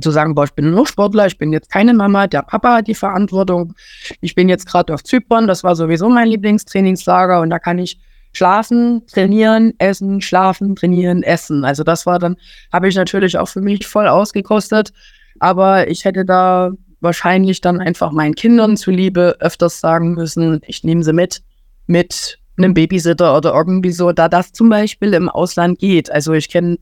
Zu 0.00 0.10
sagen, 0.10 0.34
boah, 0.34 0.44
ich 0.44 0.52
bin 0.52 0.70
nur 0.70 0.86
Sportler, 0.86 1.26
ich 1.26 1.38
bin 1.38 1.52
jetzt 1.52 1.70
keine 1.70 1.94
Mama, 1.94 2.26
der 2.26 2.42
Papa 2.42 2.76
hat 2.76 2.86
die 2.86 2.94
Verantwortung. 2.94 3.74
Ich 4.20 4.34
bin 4.34 4.48
jetzt 4.48 4.66
gerade 4.66 4.94
auf 4.94 5.02
Zypern, 5.02 5.46
das 5.46 5.64
war 5.64 5.76
sowieso 5.76 6.08
mein 6.08 6.28
Lieblingstrainingslager 6.28 7.40
und 7.40 7.50
da 7.50 7.58
kann 7.58 7.78
ich 7.78 7.98
Schlafen, 8.32 9.06
trainieren, 9.06 9.72
essen, 9.78 10.20
schlafen, 10.20 10.76
trainieren, 10.76 11.22
essen. 11.22 11.64
Also 11.64 11.82
das 11.82 12.06
war 12.06 12.18
dann, 12.18 12.36
habe 12.72 12.88
ich 12.88 12.94
natürlich 12.94 13.38
auch 13.38 13.48
für 13.48 13.60
mich 13.60 13.86
voll 13.86 14.06
ausgekostet. 14.06 14.92
Aber 15.40 15.88
ich 15.88 16.04
hätte 16.04 16.24
da 16.24 16.72
wahrscheinlich 17.00 17.60
dann 17.60 17.80
einfach 17.80 18.12
meinen 18.12 18.34
Kindern 18.34 18.76
zuliebe 18.76 19.36
öfters 19.40 19.80
sagen 19.80 20.14
müssen, 20.14 20.60
ich 20.66 20.84
nehme 20.84 21.02
sie 21.02 21.12
mit, 21.12 21.42
mit 21.86 22.38
einem 22.56 22.74
Babysitter 22.74 23.36
oder 23.36 23.54
irgendwie 23.54 23.92
so, 23.92 24.12
da 24.12 24.28
das 24.28 24.52
zum 24.52 24.68
Beispiel 24.68 25.14
im 25.14 25.28
Ausland 25.28 25.78
geht. 25.78 26.10
Also 26.10 26.32
ich 26.32 26.48
kenne 26.48 26.78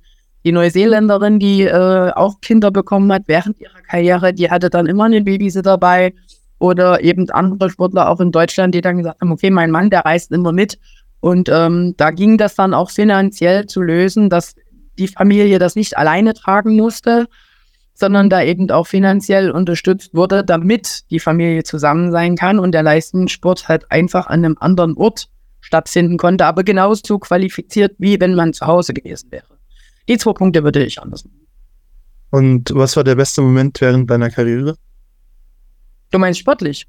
die 0.47 0.53
Neuseeländerin, 0.53 1.41
die 1.41 1.63
äh, 1.63 2.13
auch 2.13 2.41
Kinder 2.41 2.71
bekommen 2.71 3.13
hat 3.13 3.25
während 3.27 3.61
ihrer 3.61 3.83
Karriere, 3.83 4.33
die 4.33 4.49
hatte 4.49 4.71
dann 4.71 4.87
immer 4.87 5.05
einen 5.05 5.25
Babysitter 5.25 5.73
dabei. 5.73 6.15
Oder 6.59 7.03
eben 7.03 7.29
andere 7.31 7.69
Sportler 7.69 8.09
auch 8.09 8.21
in 8.21 8.33
Deutschland, 8.33 8.75
die 8.75 8.81
dann 8.81 8.99
gesagt 8.99 9.21
haben, 9.21 9.33
okay, 9.33 9.51
mein 9.51 9.71
Mann, 9.71 9.91
der 9.91 10.07
reist 10.07 10.31
immer 10.33 10.53
mit 10.53 10.79
und 11.21 11.49
ähm, 11.49 11.95
da 11.97 12.13
ging 12.13 12.39
das 12.39 12.55
dann 12.55 12.73
auch 12.73 12.91
finanziell 12.91 13.67
zu 13.67 13.83
lösen, 13.83 14.31
dass 14.31 14.55
die 14.99 15.09
Familie 15.09 15.59
das 15.59 15.75
nicht 15.75 15.99
alleine 15.99 16.33
tragen 16.33 16.77
musste, 16.77 17.27
sondern 17.95 18.31
da 18.31 18.43
eben 18.43 18.71
auch 18.71 18.87
finanziell 18.87 19.51
unterstützt 19.51 20.15
wurde, 20.15 20.45
damit 20.45 21.11
die 21.11 21.19
Familie 21.19 21.65
zusammen 21.65 22.13
sein 22.13 22.37
kann 22.37 22.59
und 22.61 22.73
der 22.73 22.85
Leistungssport 22.85 23.69
halt 23.69 23.91
einfach 23.91 24.29
an 24.29 24.45
einem 24.45 24.57
anderen 24.61 24.97
Ort 24.97 25.29
stattfinden 25.61 26.17
konnte, 26.17 26.47
aber 26.47 26.63
genauso 26.63 27.19
qualifiziert, 27.19 27.97
wie 27.99 28.21
wenn 28.21 28.37
man 28.37 28.53
zu 28.53 28.67
Hause 28.67 28.95
gewesen 28.95 29.33
wäre. 29.33 29.56
Die 30.09 30.19
zwei 30.19 30.33
Punkte 30.33 30.63
würde 30.63 30.85
ich 30.85 31.01
anders 31.01 31.25
machen. 31.25 31.47
Und 32.31 32.75
was 32.75 32.97
war 32.97 33.05
der 33.05 33.15
beste 33.15 33.41
Moment 33.41 33.81
während 33.81 34.11
deiner 34.11 34.31
Karriere? 34.31 34.77
Du 36.11 36.19
meinst 36.19 36.41
sportlich? 36.41 36.87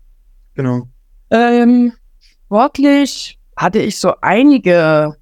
Genau. 0.55 0.87
Ähm, 1.29 1.93
sportlich 2.45 3.39
hatte 3.55 3.79
ich 3.79 3.99
so 3.99 4.13
einige 4.21 5.15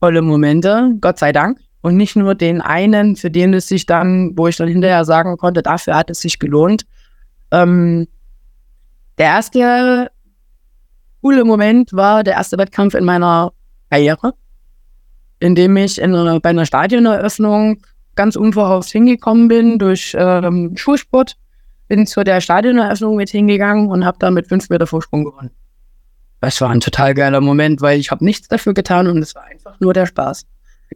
tolle 0.00 0.22
Momente, 0.22 0.94
Gott 1.00 1.18
sei 1.18 1.32
Dank. 1.32 1.58
Und 1.80 1.96
nicht 1.96 2.16
nur 2.16 2.34
den 2.34 2.62
einen, 2.62 3.14
für 3.14 3.30
den 3.30 3.52
es 3.52 3.68
sich 3.68 3.84
dann, 3.84 4.32
wo 4.36 4.48
ich 4.48 4.56
dann 4.56 4.68
hinterher 4.68 5.04
sagen 5.04 5.36
konnte, 5.36 5.62
dafür 5.62 5.96
hat 5.96 6.08
es 6.08 6.20
sich 6.20 6.38
gelohnt. 6.38 6.86
Ähm, 7.50 8.08
der 9.18 9.26
erste 9.26 10.10
coole 11.20 11.44
Moment 11.44 11.92
war 11.92 12.24
der 12.24 12.34
erste 12.34 12.56
Wettkampf 12.56 12.94
in 12.94 13.04
meiner 13.04 13.52
Karriere. 13.90 14.32
Indem 15.40 15.76
ich 15.76 16.00
in 16.00 16.14
einer, 16.14 16.40
bei 16.40 16.50
einer 16.50 16.66
Stadioneröffnung 16.66 17.82
ganz 18.14 18.36
unverhofft 18.36 18.90
hingekommen 18.90 19.48
bin 19.48 19.78
durch 19.78 20.14
ähm, 20.18 20.76
Schulsport. 20.76 21.36
Bin 21.88 22.06
zu 22.06 22.24
der 22.24 22.40
Stadioneröffnung 22.40 23.16
mit 23.16 23.30
hingegangen 23.30 23.88
und 23.88 24.04
habe 24.04 24.18
da 24.18 24.30
mit 24.30 24.48
fünf 24.48 24.70
Meter 24.70 24.86
Vorsprung 24.86 25.24
gewonnen. 25.24 25.50
Das 26.40 26.60
war 26.60 26.70
ein 26.70 26.80
total 26.80 27.14
geiler 27.14 27.40
Moment, 27.40 27.80
weil 27.80 27.98
ich 27.98 28.10
habe 28.10 28.24
nichts 28.24 28.48
dafür 28.48 28.74
getan 28.74 29.06
und 29.06 29.18
es 29.18 29.34
war 29.34 29.44
einfach 29.44 29.78
nur 29.80 29.92
der 29.92 30.06
Spaß. 30.06 30.46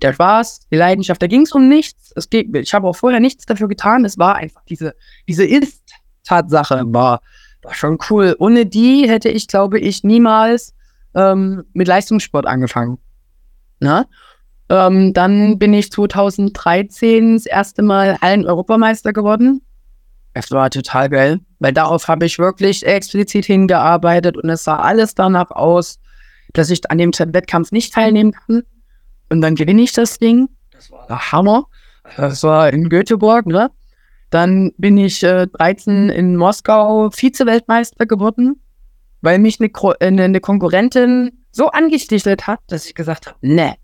Der 0.03 0.13
Spaß, 0.13 0.69
die 0.71 0.77
Leidenschaft, 0.77 1.21
da 1.23 1.27
ging 1.27 1.43
es 1.43 1.53
um 1.53 1.69
nichts. 1.69 2.13
Es 2.15 2.31
geht, 2.31 2.55
ich 2.55 2.73
habe 2.75 2.87
auch 2.87 2.97
vorher 2.97 3.21
nichts 3.21 3.47
dafür 3.47 3.69
getan. 3.69 4.05
Es 4.05 4.19
war 4.19 4.37
einfach 4.37 4.63
diese, 4.69 4.95
diese 5.27 5.45
Ist-Tatsache 5.45 6.85
war, 6.87 7.21
war 7.63 7.75
schon 7.75 7.99
cool. 8.11 8.37
Ohne 8.39 8.67
die 8.67 9.09
hätte 9.09 9.29
ich, 9.29 9.49
glaube 9.49 9.81
ich, 9.81 10.05
niemals 10.05 10.75
ähm, 11.15 11.65
mit 11.73 11.89
Leistungssport 11.89 12.47
angefangen. 12.47 12.99
Na? 13.81 14.07
Ähm, 14.71 15.13
dann 15.15 15.59
bin 15.59 15.73
ich 15.73 15.91
2013 15.91 17.35
das 17.35 17.47
erste 17.47 17.83
Mal 17.83 18.19
Hallen-Europameister 18.21 19.13
geworden. 19.13 19.63
Es 20.35 20.51
war 20.51 20.71
total 20.71 21.09
geil, 21.09 21.41
weil 21.59 21.73
darauf 21.73 22.07
habe 22.07 22.27
ich 22.27 22.39
wirklich 22.39 22.85
explizit 22.87 23.47
hingearbeitet 23.47 24.37
und 24.37 24.49
es 24.51 24.65
sah 24.65 24.77
alles 24.77 25.15
danach 25.15 25.51
aus, 25.51 25.99
dass 26.53 26.71
ich 26.71 26.91
an 26.91 26.99
dem 26.99 27.13
Wettkampf 27.13 27.73
nicht 27.73 27.95
teilnehmen 27.95 28.33
kann. 28.33 28.63
Und 29.31 29.41
dann 29.41 29.55
gewinne 29.55 29.83
ich 29.83 29.93
das 29.93 30.19
Ding. 30.19 30.49
Das 30.71 30.91
war 30.91 31.33
Hammer. 31.33 31.67
Das 32.17 32.43
war 32.43 32.71
in 32.71 32.89
Göteborg, 32.89 33.47
ne? 33.47 33.71
Dann 34.31 34.73
bin 34.77 34.99
ich 34.99 35.23
äh, 35.23 35.47
13 35.47 36.11
in 36.11 36.37
Moskau 36.37 37.11
Vize-Weltmeister 37.11 38.07
geworden, 38.07 38.61
weil 39.23 39.39
mich 39.39 39.59
eine, 39.61 39.71
eine, 40.01 40.25
eine 40.25 40.41
Konkurrentin 40.41 41.45
so 41.51 41.69
angestichelt 41.71 42.47
hat, 42.47 42.61
dass 42.69 42.87
ich 42.87 42.95
gesagt 42.95 43.27
habe, 43.27 43.39
ne, 43.41 43.75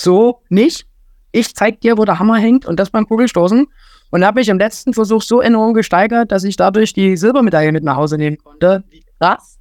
so 0.00 0.42
nicht. 0.48 0.86
Ich 1.32 1.54
zeig 1.54 1.80
dir, 1.80 1.96
wo 1.96 2.04
der 2.04 2.18
Hammer 2.18 2.38
hängt 2.38 2.66
und 2.66 2.80
das 2.80 2.90
beim 2.90 3.06
Kugelstoßen. 3.06 3.66
Und 4.12 4.24
habe 4.24 4.40
mich 4.40 4.48
im 4.48 4.58
letzten 4.58 4.92
Versuch 4.92 5.22
so 5.22 5.40
enorm 5.40 5.72
gesteigert, 5.72 6.32
dass 6.32 6.42
ich 6.42 6.56
dadurch 6.56 6.92
die 6.92 7.16
Silbermedaille 7.16 7.70
mit 7.70 7.84
nach 7.84 7.94
Hause 7.96 8.18
nehmen 8.18 8.38
konnte. 8.38 8.82
Wie 8.88 9.04
krass. 9.20 9.60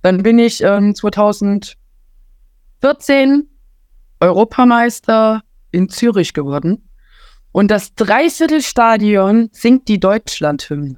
Dann 0.00 0.22
bin 0.22 0.38
ich 0.38 0.62
ähm, 0.62 0.94
2014 0.94 1.76
Europameister 4.20 5.42
in 5.72 5.90
Zürich 5.90 6.32
geworden. 6.32 6.88
Und 7.52 7.70
das 7.70 7.94
Dreiviertelstadion 7.94 9.50
singt 9.52 9.88
die 9.88 10.00
Deutschlandhymne. 10.00 10.96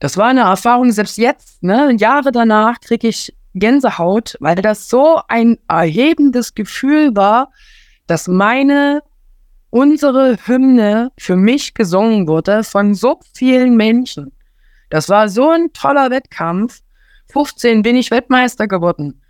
Das 0.00 0.16
war 0.16 0.26
eine 0.26 0.42
Erfahrung, 0.42 0.92
selbst 0.92 1.18
jetzt, 1.18 1.62
ne, 1.62 1.94
Jahre 1.98 2.32
danach, 2.32 2.80
kriege 2.80 3.08
ich 3.08 3.34
Gänsehaut, 3.54 4.36
weil 4.40 4.56
das 4.56 4.88
so 4.88 5.20
ein 5.28 5.58
erhebendes 5.68 6.54
Gefühl 6.54 7.14
war, 7.16 7.50
dass 8.06 8.28
meine, 8.28 9.02
unsere 9.70 10.36
Hymne 10.46 11.10
für 11.18 11.36
mich 11.36 11.74
gesungen 11.74 12.26
wurde 12.26 12.64
von 12.64 12.94
so 12.94 13.20
vielen 13.34 13.76
Menschen. 13.76 14.32
Das 14.90 15.08
war 15.08 15.28
so 15.28 15.50
ein 15.50 15.72
toller 15.72 16.10
Wettkampf. 16.10 16.80
15 17.32 17.82
bin 17.82 17.96
ich 17.96 18.10
Weltmeister 18.10 18.66
geworden. 18.66 19.22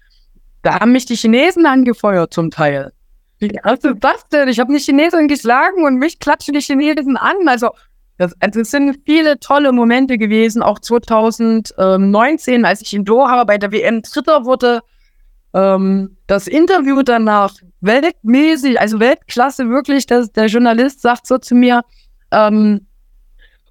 Da 0.62 0.80
haben 0.80 0.92
mich 0.92 1.06
die 1.06 1.16
Chinesen 1.16 1.66
angefeuert 1.66 2.32
zum 2.32 2.50
Teil. 2.50 2.92
Wie 3.38 3.48
du 3.48 3.94
das 3.94 4.28
denn? 4.28 4.48
Ich 4.48 4.58
habe 4.58 4.70
eine 4.70 4.78
Chinesin 4.78 5.28
geschlagen 5.28 5.84
und 5.84 5.96
mich 5.96 6.18
klatschen 6.18 6.54
die 6.54 6.60
Chinesen 6.60 7.16
an. 7.16 7.36
Also 7.46 7.70
das, 8.18 8.34
also 8.40 8.60
es 8.60 8.70
sind 8.70 8.98
viele 9.06 9.38
tolle 9.38 9.72
Momente 9.72 10.18
gewesen, 10.18 10.62
auch 10.62 10.80
2019, 10.80 12.64
als 12.64 12.82
ich 12.82 12.92
in 12.92 13.04
Doha 13.04 13.44
bei 13.44 13.58
der 13.58 13.72
WM 13.72 14.02
Dritter 14.02 14.44
wurde. 14.44 14.80
Ähm, 15.54 16.16
das 16.26 16.48
Interview 16.48 17.02
danach, 17.02 17.54
weltmäßig, 17.80 18.80
also 18.80 19.00
Weltklasse 19.00 19.70
wirklich, 19.70 20.06
dass 20.06 20.32
der 20.32 20.46
Journalist 20.46 21.00
sagt 21.00 21.26
so 21.26 21.38
zu 21.38 21.54
mir, 21.54 21.82
ähm, 22.32 22.86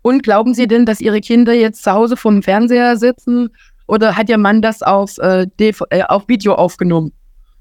und 0.02 0.24
glauben 0.24 0.54
Sie 0.54 0.68
denn, 0.68 0.86
dass 0.86 1.02
Ihre 1.02 1.20
Kinder 1.20 1.54
jetzt 1.54 1.84
zu 1.84 1.92
Hause 1.92 2.16
vom 2.16 2.42
Fernseher 2.42 2.96
sitzen 2.96 3.50
oder 3.88 4.16
hat 4.16 4.30
Ihr 4.30 4.38
Mann 4.38 4.62
das 4.62 4.82
auf, 4.82 5.18
äh, 5.18 5.48
äh, 5.60 6.04
auf 6.04 6.30
Video 6.30 6.54
aufgenommen? 6.54 7.12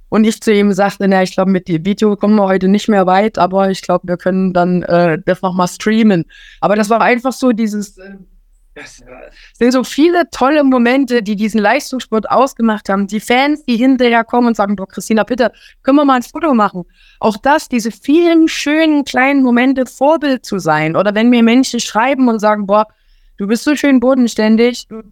Und 0.08 0.24
ich 0.24 0.40
zu 0.40 0.52
ihm 0.52 0.72
sagte, 0.72 1.08
na, 1.08 1.22
ich 1.22 1.32
glaube, 1.32 1.50
mit 1.50 1.68
dem 1.68 1.84
Video 1.84 2.16
kommen 2.16 2.36
wir 2.36 2.46
heute 2.46 2.68
nicht 2.68 2.88
mehr 2.88 3.06
weit, 3.06 3.38
aber 3.38 3.70
ich 3.70 3.82
glaube, 3.82 4.06
wir 4.08 4.16
können 4.16 4.52
dann 4.52 4.82
äh, 4.82 5.18
das 5.24 5.42
nochmal 5.42 5.68
streamen. 5.68 6.24
Aber 6.60 6.76
das 6.76 6.90
war 6.90 7.00
einfach 7.00 7.32
so 7.32 7.52
dieses, 7.52 7.98
äh, 7.98 8.16
das 8.76 9.02
sind 9.54 9.72
so 9.72 9.84
viele 9.84 10.28
tolle 10.30 10.62
Momente, 10.62 11.22
die 11.22 11.34
diesen 11.34 11.60
Leistungssport 11.60 12.30
ausgemacht 12.30 12.90
haben. 12.90 13.06
Die 13.06 13.20
Fans, 13.20 13.64
die 13.64 13.76
hinterher 13.76 14.22
kommen 14.22 14.48
und 14.48 14.56
sagen, 14.56 14.76
doch, 14.76 14.88
Christina, 14.88 15.24
bitte, 15.24 15.50
können 15.82 15.96
wir 15.96 16.04
mal 16.04 16.16
ein 16.16 16.22
Foto 16.22 16.52
machen? 16.52 16.84
Auch 17.18 17.38
das, 17.38 17.70
diese 17.70 17.90
vielen 17.90 18.48
schönen 18.48 19.04
kleinen 19.04 19.42
Momente, 19.42 19.86
Vorbild 19.86 20.44
zu 20.44 20.58
sein. 20.58 20.94
Oder 20.94 21.14
wenn 21.14 21.30
mir 21.30 21.42
Menschen 21.42 21.80
schreiben 21.80 22.28
und 22.28 22.38
sagen, 22.38 22.66
boah, 22.66 22.86
du 23.38 23.46
bist 23.46 23.64
so 23.64 23.74
schön 23.74 23.98
bodenständig, 23.98 24.86
du 24.88 25.02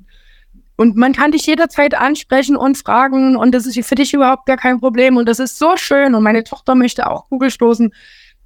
und 0.77 0.97
man 0.97 1.13
kann 1.13 1.33
dich 1.33 1.47
jederzeit 1.47 1.95
ansprechen 1.95 2.57
und 2.57 2.77
fragen 2.77 3.37
und 3.37 3.53
das 3.53 3.67
ist 3.67 3.85
für 3.87 3.95
dich 3.95 4.13
überhaupt 4.15 4.47
gar 4.47 4.57
kein 4.57 4.81
Problem 4.81 5.17
und 5.17 5.29
das 5.29 5.39
ist 5.39 5.59
so 5.59 5.77
schön 5.77 6.15
und 6.15 6.23
meine 6.23 6.45
Tochter 6.45 6.75
möchte 6.75 7.09
auch 7.09 7.29
Kugelstoßen, 7.29 7.93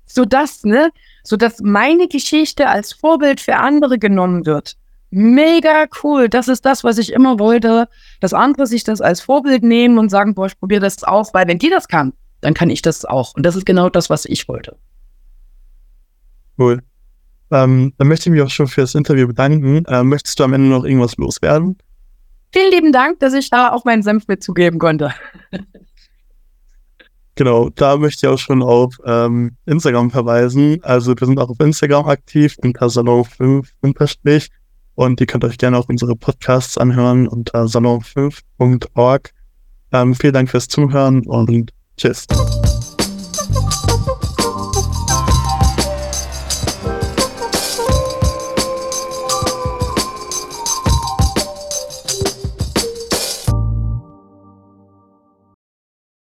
sodass, 0.07 0.65
ne, 0.65 0.91
sodass 1.23 1.61
meine 1.61 2.09
Geschichte 2.09 2.69
als 2.69 2.93
Vorbild 2.93 3.41
für 3.41 3.57
andere 3.57 3.99
genommen 3.99 4.47
wird. 4.47 4.77
Mega 5.11 5.87
cool. 6.03 6.29
Das 6.29 6.49
ist 6.49 6.67
das, 6.67 6.85
was 6.85 6.99
ich 6.99 7.13
immer 7.13 7.39
wollte, 7.39 7.89
dass 8.21 8.35
andere 8.35 8.67
sich 8.67 8.85
das 8.85 9.01
als 9.01 9.23
Vorbild 9.23 9.63
nehmen 9.63 9.97
und 9.97 10.11
sagen, 10.11 10.35
boah, 10.35 10.47
ich 10.47 10.59
probiere 10.59 10.83
das 10.83 11.03
aus, 11.03 11.33
weil 11.33 11.49
wenn 11.49 11.59
die 11.59 11.71
das 11.71 11.89
kann, 11.89 12.13
dann 12.43 12.53
kann 12.53 12.69
ich 12.69 12.83
das 12.83 13.07
auch. 13.07 13.35
Und 13.35 13.45
das 13.47 13.57
ist 13.57 13.65
genau 13.65 13.89
das, 13.89 14.11
was 14.11 14.27
ich 14.27 14.49
wollte. 14.49 14.77
Cool. 16.59 16.83
Ähm, 17.51 17.95
dann 17.97 18.09
möchte 18.09 18.29
ich 18.29 18.33
mich 18.33 18.43
auch 18.43 18.51
schon 18.51 18.67
für 18.67 18.83
das 18.83 18.95
Interview 18.95 19.27
bedanken. 19.27 19.85
Ähm, 19.89 20.09
möchtest 20.09 20.39
du 20.39 20.45
am 20.45 20.53
Ende 20.53 20.69
noch 20.69 20.85
irgendwas 20.85 21.17
loswerden? 21.17 21.79
Vielen 22.53 22.73
lieben 22.73 22.93
Dank, 22.93 23.21
dass 23.21 23.35
ich 23.35 23.51
da 23.51 23.73
auch 23.73 23.85
meinen 23.85 24.03
Senf 24.03 24.27
mitzugeben 24.29 24.79
konnte. 24.79 25.15
Genau, 27.35 27.69
da 27.71 27.97
möchte 27.97 28.27
ich 28.27 28.33
auch 28.33 28.39
schon 28.39 28.65
auf 28.65 28.97
ähm, 29.05 29.57
Instagram 29.65 30.11
verweisen. 30.11 30.83
Also 30.83 31.15
wir 31.17 31.25
sind 31.25 31.39
auch 31.39 31.49
auf 31.49 31.61
Instagram 31.61 32.07
aktiv, 32.07 32.57
unter 32.65 32.87
Salon5 32.87 33.65
unterstrich. 33.81 34.49
Und 34.97 35.21
ihr 35.21 35.29
könnt 35.29 35.45
euch 35.45 35.57
gerne 35.57 35.79
auch 35.79 35.89
unsere 35.89 36.17
Podcasts 36.17 36.77
anhören 36.77 37.29
unter 37.29 37.67
salon5.org. 37.67 39.31
Ähm, 39.93 40.17
vielen 40.17 40.35
Dank 40.35 40.51
fürs 40.51 40.67
Zuhören 40.67 41.25
und 41.27 41.73
tschüss. 41.97 42.27